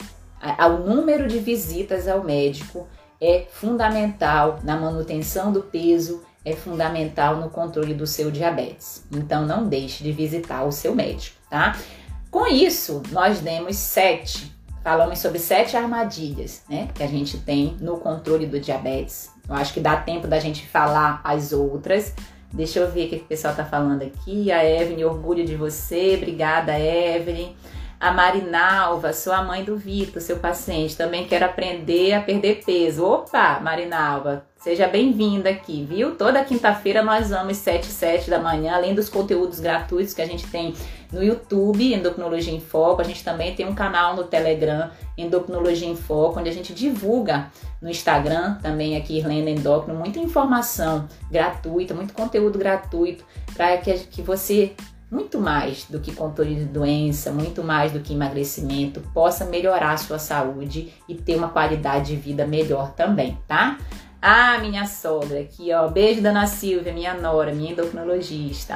[0.41, 2.87] O número de visitas ao médico
[3.19, 9.03] é fundamental na manutenção do peso, é fundamental no controle do seu diabetes.
[9.12, 11.77] Então não deixe de visitar o seu médico, tá?
[12.29, 14.51] Com isso, nós demos sete,
[14.84, 19.30] falamos sobre sete armadilhas, né, que a gente tem no controle do diabetes.
[19.47, 22.13] Eu acho que dá tempo da gente falar as outras.
[22.51, 24.51] Deixa eu ver o que o pessoal tá falando aqui.
[24.51, 26.15] A Evelyn, orgulho de você.
[26.17, 27.55] Obrigada, Evelyn.
[28.04, 30.97] A Marinalva, sou a mãe do Vitor, seu paciente.
[30.97, 33.06] Também quero aprender a perder peso.
[33.06, 36.14] Opa, Marinalva, seja bem-vinda aqui, viu?
[36.14, 40.45] Toda quinta-feira nós vamos 7 7 da manhã, além dos conteúdos gratuitos que a gente
[40.47, 40.74] tem
[41.14, 42.99] no YouTube, Endocrinologia em Foco.
[42.99, 47.49] A gente também tem um canal no Telegram, Endocrinologia em Foco, onde a gente divulga
[47.82, 53.24] no Instagram, também aqui, Irlanda Endócrino, muita informação gratuita, muito conteúdo gratuito
[53.56, 54.74] para que, que você
[55.14, 59.97] muito mais do que controle de doença, muito mais do que emagrecimento, possa melhorar a
[59.97, 63.78] sua saúde e ter uma qualidade de vida melhor também, tá?
[64.20, 65.88] Ah, minha sogra aqui, ó.
[65.88, 68.76] Beijo, Dona Silvia, minha nora, minha endocrinologista.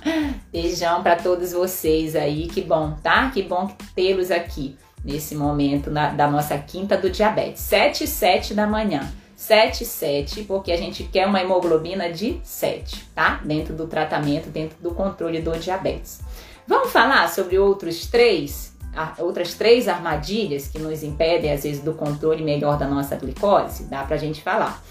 [0.52, 2.48] Beijão para todos vocês aí.
[2.48, 3.30] Que bom, tá?
[3.30, 7.62] Que bom tê-los aqui nesse momento na, da nossa quinta do diabetes.
[7.62, 9.08] 7 e 7 da manhã.
[9.38, 13.40] 7, 7, porque a gente quer uma hemoglobina de 7, tá?
[13.44, 16.20] Dentro do tratamento, dentro do controle do diabetes.
[16.66, 18.76] Vamos falar sobre outros três,
[19.16, 23.84] outras três armadilhas que nos impedem, às vezes, do controle melhor da nossa glicose?
[23.84, 24.82] Dá pra gente falar.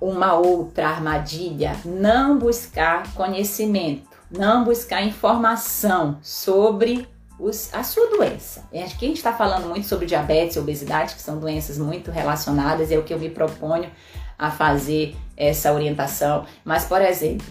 [0.00, 8.68] Uma outra armadilha, não buscar conhecimento, não buscar informação sobre os, a sua doença.
[8.72, 12.90] Aqui a gente está falando muito sobre diabetes e obesidade, que são doenças muito relacionadas,
[12.90, 13.90] é o que eu me proponho
[14.38, 16.44] a fazer essa orientação.
[16.64, 17.46] Mas, por exemplo,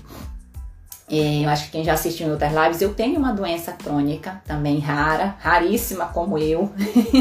[1.09, 4.41] é, eu acho que quem já assistiu em outras lives, eu tenho uma doença crônica
[4.45, 6.71] também rara, raríssima como eu.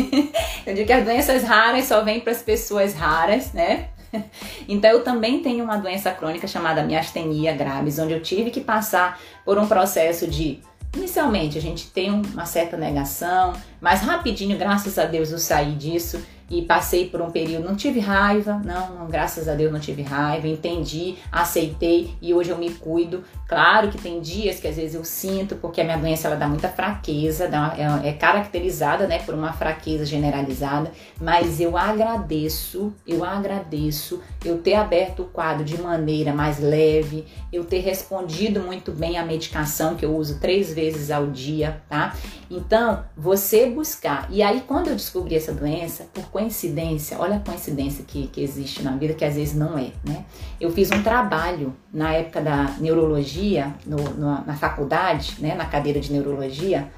[0.65, 3.89] eu digo que as doenças raras só vêm para as pessoas raras, né?
[4.69, 9.19] Então eu também tenho uma doença crônica chamada miastenia graves, onde eu tive que passar
[9.43, 10.61] por um processo de
[10.95, 16.23] Inicialmente a gente tem uma certa negação, mas rapidinho, graças a Deus, eu saí disso
[16.53, 20.03] e passei por um período, não tive raiva, não, não, graças a Deus não tive
[20.03, 23.25] raiva, entendi, aceitei e hoje eu me cuido.
[23.49, 26.47] Claro que tem dias que às vezes eu sinto, porque a minha doença ela dá
[26.47, 27.75] muita fraqueza, dá,
[28.05, 34.75] é, é caracterizada né, por uma fraqueza generalizada, mas eu agradeço, eu agradeço eu ter
[34.75, 40.05] aberto o quadro de maneira mais leve, eu ter respondido muito bem à medicação que
[40.05, 42.15] eu uso três vezes ao dia, tá?
[42.51, 44.27] Então, você buscar.
[44.31, 48.83] E aí, quando eu descobri essa doença, por coincidência, olha a coincidência que, que existe
[48.83, 50.25] na vida, que às vezes não é, né?
[50.61, 56.01] Eu fiz um trabalho na época da neurologia, no, no, na faculdade, né, na cadeira
[56.01, 56.91] de neurologia.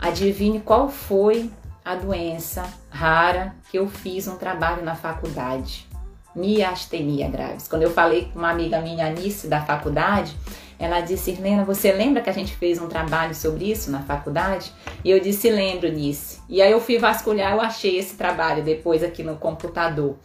[0.00, 1.50] Adivinhe qual foi
[1.84, 5.86] a doença rara que eu fiz um trabalho na faculdade?
[6.34, 7.68] Miastenia graves.
[7.68, 10.36] Quando eu falei com uma amiga minha, Anice, da faculdade,
[10.78, 14.72] ela disse, Irlena, você lembra que a gente fez um trabalho sobre isso na faculdade?
[15.02, 16.40] E eu disse, lembro, Nice.
[16.48, 20.16] E aí eu fui vasculhar, eu achei esse trabalho depois aqui no computador.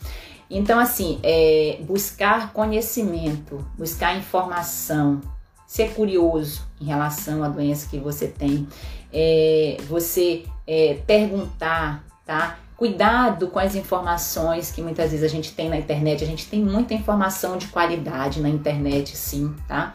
[0.50, 5.22] Então, assim, é, buscar conhecimento, buscar informação,
[5.66, 8.68] ser curioso em relação à doença que você tem,
[9.14, 12.60] é, você é, perguntar, tá?
[12.76, 16.24] Cuidado com as informações que muitas vezes a gente tem na internet.
[16.24, 19.94] A gente tem muita informação de qualidade na internet, sim, tá?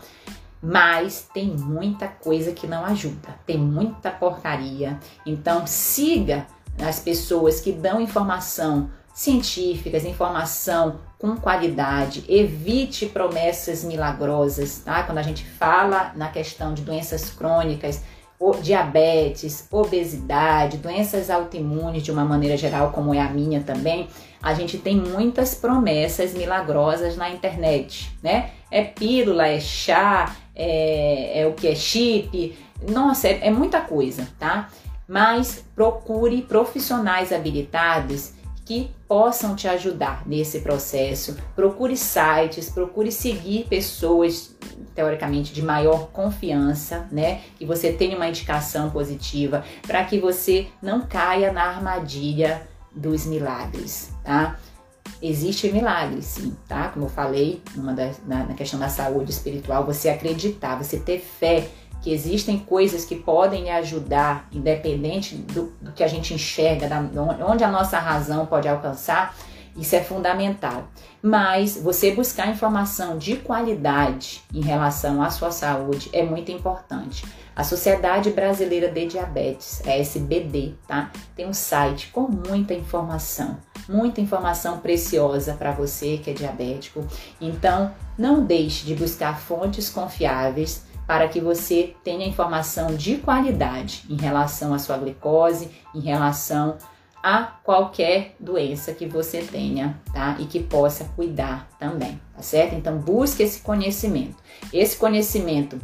[0.66, 4.98] Mas tem muita coisa que não ajuda, tem muita porcaria.
[5.24, 6.44] Então siga
[6.84, 15.04] as pessoas que dão informação científicas, informação com qualidade, evite promessas milagrosas, tá?
[15.04, 18.02] Quando a gente fala na questão de doenças crônicas,
[18.60, 24.08] diabetes, obesidade, doenças autoimunes de uma maneira geral, como é a minha também,
[24.42, 28.50] a gente tem muitas promessas milagrosas na internet, né?
[28.70, 32.56] É pílula, é chá, é, é o que é chip,
[32.90, 34.68] nossa, é, é muita coisa, tá?
[35.08, 38.32] Mas procure profissionais habilitados
[38.64, 41.36] que possam te ajudar nesse processo.
[41.54, 44.56] Procure sites, procure seguir pessoas
[44.92, 47.42] teoricamente de maior confiança, né?
[47.56, 54.10] Que você tenha uma indicação positiva para que você não caia na armadilha dos milagres,
[54.24, 54.58] tá?
[55.22, 56.88] Existe milagre, sim, tá?
[56.88, 61.68] Como eu falei na, na questão da saúde espiritual, você acreditar, você ter fé
[62.02, 67.00] que existem coisas que podem ajudar, independente do, do que a gente enxerga, da,
[67.44, 69.34] onde a nossa razão pode alcançar,
[69.76, 70.88] Isso é fundamental.
[71.20, 77.26] Mas você buscar informação de qualidade em relação à sua saúde é muito importante.
[77.56, 81.10] A Sociedade Brasileira de Diabetes, a SBD, tá?
[81.34, 83.56] Tem um site com muita informação,
[83.88, 87.02] muita informação preciosa para você que é diabético.
[87.40, 94.16] Então, não deixe de buscar fontes confiáveis para que você tenha informação de qualidade em
[94.16, 96.76] relação à sua glicose, em relação
[97.22, 100.36] a qualquer doença que você tenha, tá?
[100.38, 102.74] E que possa cuidar também, tá certo?
[102.74, 104.36] Então busque esse conhecimento.
[104.72, 105.80] Esse conhecimento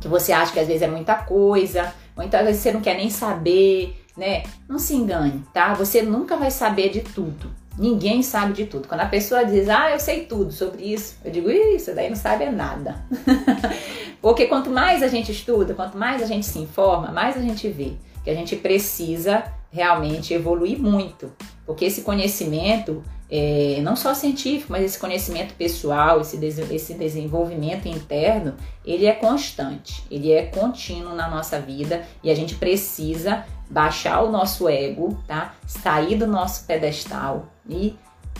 [0.00, 2.80] que você acha que às vezes é muita coisa, ou então às vezes você não
[2.80, 4.42] quer nem saber, né?
[4.68, 5.74] Não se engane, tá?
[5.74, 7.50] Você nunca vai saber de tudo.
[7.78, 8.88] Ninguém sabe de tudo.
[8.88, 12.16] Quando a pessoa diz, ah, eu sei tudo sobre isso, eu digo, isso daí não
[12.16, 13.04] sabe nada.
[14.22, 17.68] Porque quanto mais a gente estuda, quanto mais a gente se informa, mais a gente
[17.68, 17.92] vê
[18.24, 21.30] que a gente precisa realmente evoluir muito.
[21.66, 28.54] Porque esse conhecimento, é, não só científico, mas esse conhecimento pessoal, esse, esse desenvolvimento interno,
[28.84, 34.30] ele é constante, ele é contínuo na nossa vida e a gente precisa baixar o
[34.30, 35.54] nosso ego, tá?
[35.66, 37.96] Sair do nosso pedestal e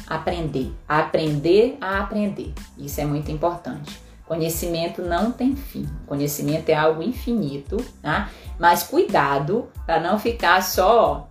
[0.07, 2.53] aprender, aprender a aprender.
[2.79, 4.01] Isso é muito importante.
[4.25, 5.89] Conhecimento não tem fim.
[6.07, 8.31] Conhecimento é algo infinito, tá?
[8.59, 11.29] Mas cuidado para não ficar só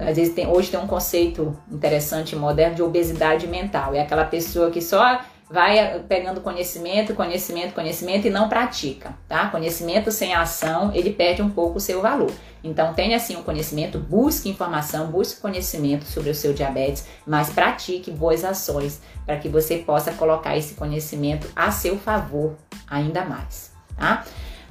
[0.00, 3.94] às vezes tem, hoje tem um conceito interessante moderno de obesidade mental.
[3.94, 5.20] É aquela pessoa que só
[5.50, 9.48] vai pegando conhecimento, conhecimento, conhecimento e não pratica, tá?
[9.48, 12.30] Conhecimento sem ação, ele perde um pouco o seu valor.
[12.62, 18.12] Então tenha assim um conhecimento, busque informação, busque conhecimento sobre o seu diabetes, mas pratique
[18.12, 22.56] boas ações para que você possa colocar esse conhecimento a seu favor
[22.88, 24.24] ainda mais, tá?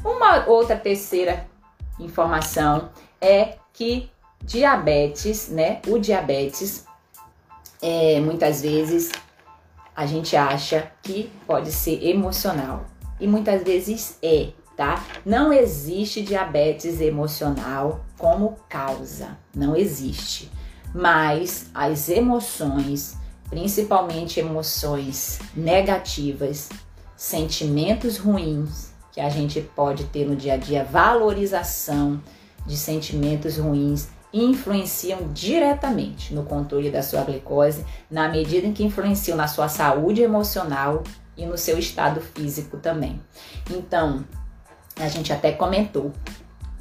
[0.03, 1.45] Uma outra terceira
[1.99, 4.09] informação é que
[4.43, 5.81] diabetes, né?
[5.87, 6.85] O diabetes,
[7.81, 9.11] é, muitas vezes
[9.95, 12.85] a gente acha que pode ser emocional
[13.19, 15.03] e muitas vezes é, tá?
[15.25, 20.49] Não existe diabetes emocional como causa, não existe.
[20.93, 23.17] Mas as emoções,
[23.49, 26.69] principalmente emoções negativas,
[27.15, 32.23] sentimentos ruins que a gente pode ter no dia a dia, valorização
[32.65, 39.35] de sentimentos ruins, influenciam diretamente no controle da sua glicose, na medida em que influenciam
[39.35, 41.03] na sua saúde emocional
[41.35, 43.19] e no seu estado físico também.
[43.69, 44.23] Então,
[44.99, 46.11] a gente até comentou,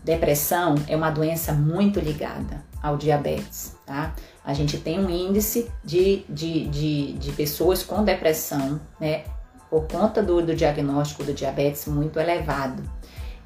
[0.04, 4.14] depressão é uma doença muito ligada ao diabetes, tá?
[4.44, 9.24] A gente tem um índice de, de, de, de pessoas com depressão, né?
[9.70, 12.82] Por conta do, do diagnóstico do diabetes muito elevado.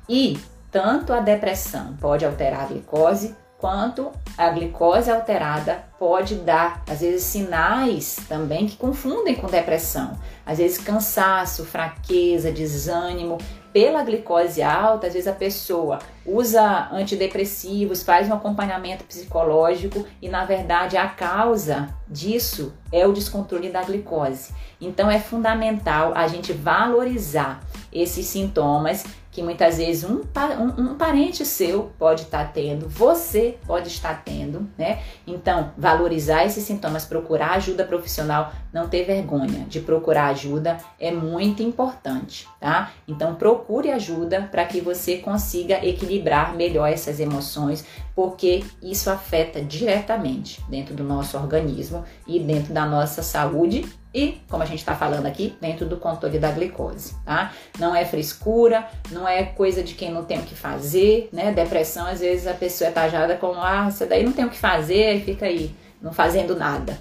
[0.09, 0.39] E
[0.71, 7.23] tanto a depressão pode alterar a glicose, quanto a glicose alterada pode dar, às vezes,
[7.23, 10.19] sinais também que confundem com depressão.
[10.45, 13.39] Às vezes, cansaço, fraqueza, desânimo.
[13.73, 20.45] Pela glicose alta, às vezes a pessoa usa antidepressivos, faz um acompanhamento psicológico e, na
[20.45, 24.53] verdade, a causa disso é o descontrole da glicose.
[24.81, 27.61] Então, é fundamental a gente valorizar
[27.93, 30.21] esses sintomas que muitas vezes um,
[30.61, 35.01] um, um parente seu pode estar tá tendo, você pode estar tendo, né?
[35.27, 41.63] Então, valorizar esses sintomas, procurar ajuda profissional, não ter vergonha de procurar ajuda é muito
[41.63, 42.93] importante, tá?
[43.09, 50.63] Então, procure ajuda para que você consiga equilibrar melhor essas emoções, porque isso afeta diretamente
[50.69, 53.85] dentro do nosso organismo e dentro da nossa saúde
[54.15, 57.53] e, como a gente está falando aqui, dentro do controle da glicose, tá?
[57.79, 61.51] Não é frescura, não é coisa de quem não tem o que fazer, né?
[61.53, 64.59] Depressão, às vezes a pessoa é tajada como, ah, você daí não tem o que
[64.59, 66.99] fazer e fica aí, não fazendo nada.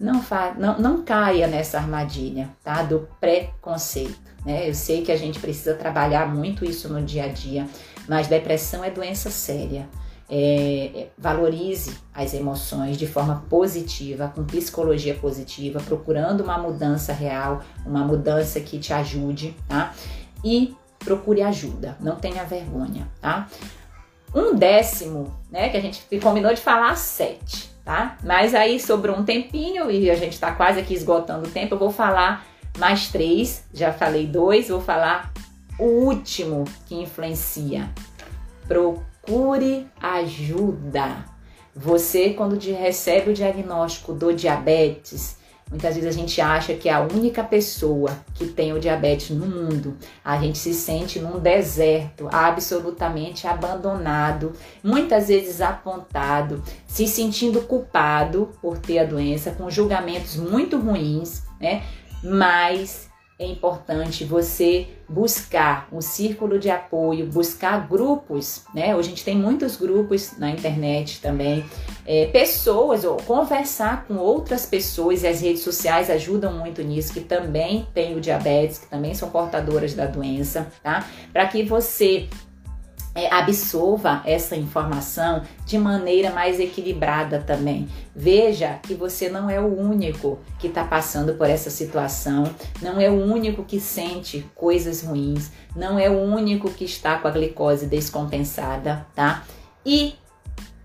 [0.00, 2.82] Não, fa não, não caia nessa armadilha, tá?
[2.82, 4.68] Do preconceito, né?
[4.68, 7.66] Eu sei que a gente precisa trabalhar muito isso no dia a dia,
[8.08, 9.88] mas depressão é doença séria
[10.30, 17.62] é, é, valorize as emoções de forma positiva, com psicologia positiva, procurando uma mudança real,
[17.86, 19.94] uma mudança que te ajude, tá?
[20.44, 23.48] E procure ajuda, não tenha vergonha, tá?
[24.34, 28.18] Um décimo, né, que a gente combinou de falar sete, tá?
[28.22, 31.78] Mas aí sobrou um tempinho e a gente tá quase aqui esgotando o tempo, eu
[31.78, 32.44] vou falar
[32.76, 35.32] mais três, já falei dois, vou falar
[35.78, 37.88] o último que influencia.
[38.66, 41.24] Procure ajuda.
[41.74, 45.38] Você, quando recebe o diagnóstico do diabetes,
[45.70, 49.46] Muitas vezes a gente acha que é a única pessoa que tem o diabetes no
[49.46, 49.96] mundo.
[50.24, 58.78] A gente se sente num deserto, absolutamente abandonado, muitas vezes apontado, se sentindo culpado por
[58.78, 61.82] ter a doença, com julgamentos muito ruins, né?
[62.24, 63.07] Mas
[63.38, 68.96] é importante você buscar um círculo de apoio, buscar grupos, né?
[68.96, 71.64] Hoje a gente tem muitos grupos na internet também,
[72.04, 77.20] é, pessoas, ou conversar com outras pessoas, e as redes sociais ajudam muito nisso, que
[77.20, 81.06] também têm o diabetes, que também são portadoras da doença, tá?
[81.32, 82.28] Para que você
[83.14, 87.88] é, absorva essa informação de maneira mais equilibrada também.
[88.14, 92.44] Veja que você não é o único que está passando por essa situação,
[92.80, 97.28] não é o único que sente coisas ruins, não é o único que está com
[97.28, 99.44] a glicose descompensada, tá?
[99.84, 100.14] E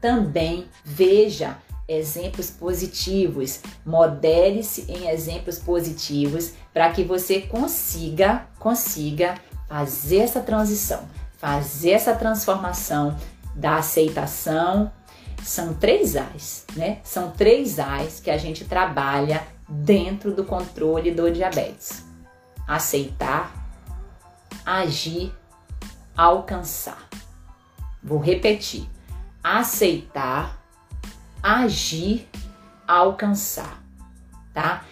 [0.02, 1.58] também veja
[1.88, 9.36] exemplos positivos, modele-se em exemplos positivos para que você consiga, consiga
[9.68, 11.04] fazer essa transição
[11.44, 13.18] fazer essa transformação
[13.54, 14.90] da aceitação.
[15.44, 17.02] São três A's, né?
[17.04, 22.06] São três A's que a gente trabalha dentro do controle do diabetes:
[22.66, 23.52] aceitar,
[24.66, 25.36] agir,
[26.16, 27.10] alcançar.
[28.02, 28.90] Vou repetir:
[29.44, 30.58] aceitar,
[31.42, 32.26] agir,
[32.88, 33.84] alcançar,
[34.54, 34.86] tá?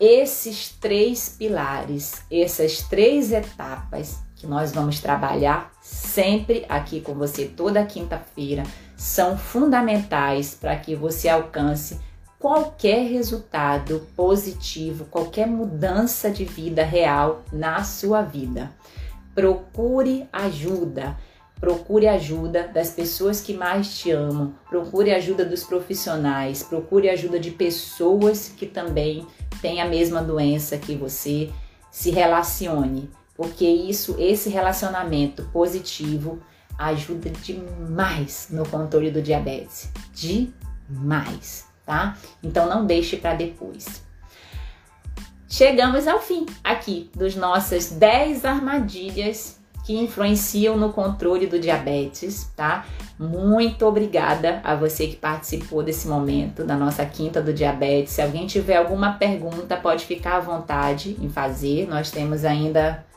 [0.00, 7.84] Esses três pilares, essas três etapas que nós vamos trabalhar sempre aqui com você toda
[7.84, 8.62] quinta-feira
[8.96, 11.98] são fundamentais para que você alcance
[12.38, 18.70] qualquer resultado positivo, qualquer mudança de vida real na sua vida.
[19.34, 21.16] Procure ajuda.
[21.58, 27.50] Procure ajuda das pessoas que mais te amam, procure ajuda dos profissionais, procure ajuda de
[27.50, 29.26] pessoas que também
[29.60, 31.50] têm a mesma doença que você.
[31.90, 33.10] Se relacione
[33.40, 36.40] porque isso, esse relacionamento positivo
[36.78, 42.18] ajuda demais no controle do diabetes, demais, tá?
[42.42, 44.04] Então não deixe para depois.
[45.48, 52.84] Chegamos ao fim aqui dos nossas 10 armadilhas que influenciam no controle do diabetes, tá?
[53.18, 58.12] Muito obrigada a você que participou desse momento da nossa quinta do diabetes.
[58.12, 61.88] Se alguém tiver alguma pergunta, pode ficar à vontade em fazer.
[61.88, 63.08] Nós temos ainda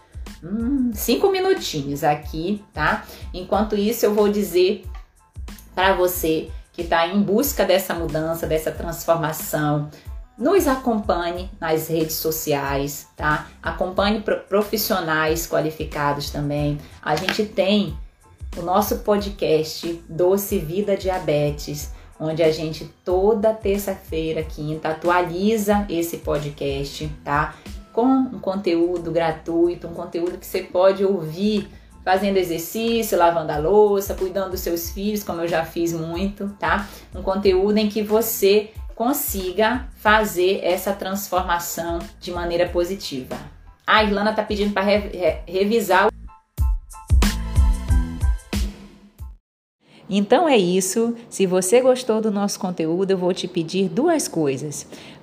[0.44, 3.06] Hum, cinco minutinhos aqui, tá?
[3.34, 4.86] Enquanto isso, eu vou dizer
[5.74, 9.90] para você que está em busca dessa mudança, dessa transformação,
[10.38, 13.48] nos acompanhe nas redes sociais, tá?
[13.62, 16.80] Acompanhe profissionais qualificados também.
[17.02, 17.96] A gente tem
[18.58, 27.08] o nosso podcast Doce Vida Diabetes, onde a gente toda terça-feira, quinta, atualiza esse podcast,
[27.24, 27.56] tá?
[27.94, 31.70] Com um conteúdo gratuito, um conteúdo que você pode ouvir
[32.04, 36.90] fazendo exercício, lavando a louça, cuidando dos seus filhos, como eu já fiz muito, tá?
[37.16, 43.38] Um conteúdo em que você consiga fazer essa transformação de maneira positiva.
[43.86, 46.10] A Irlanda tá pedindo para re re revisar.
[50.10, 51.16] Então é isso.
[51.30, 54.86] Se você gostou do nosso conteúdo, eu vou te pedir duas coisas.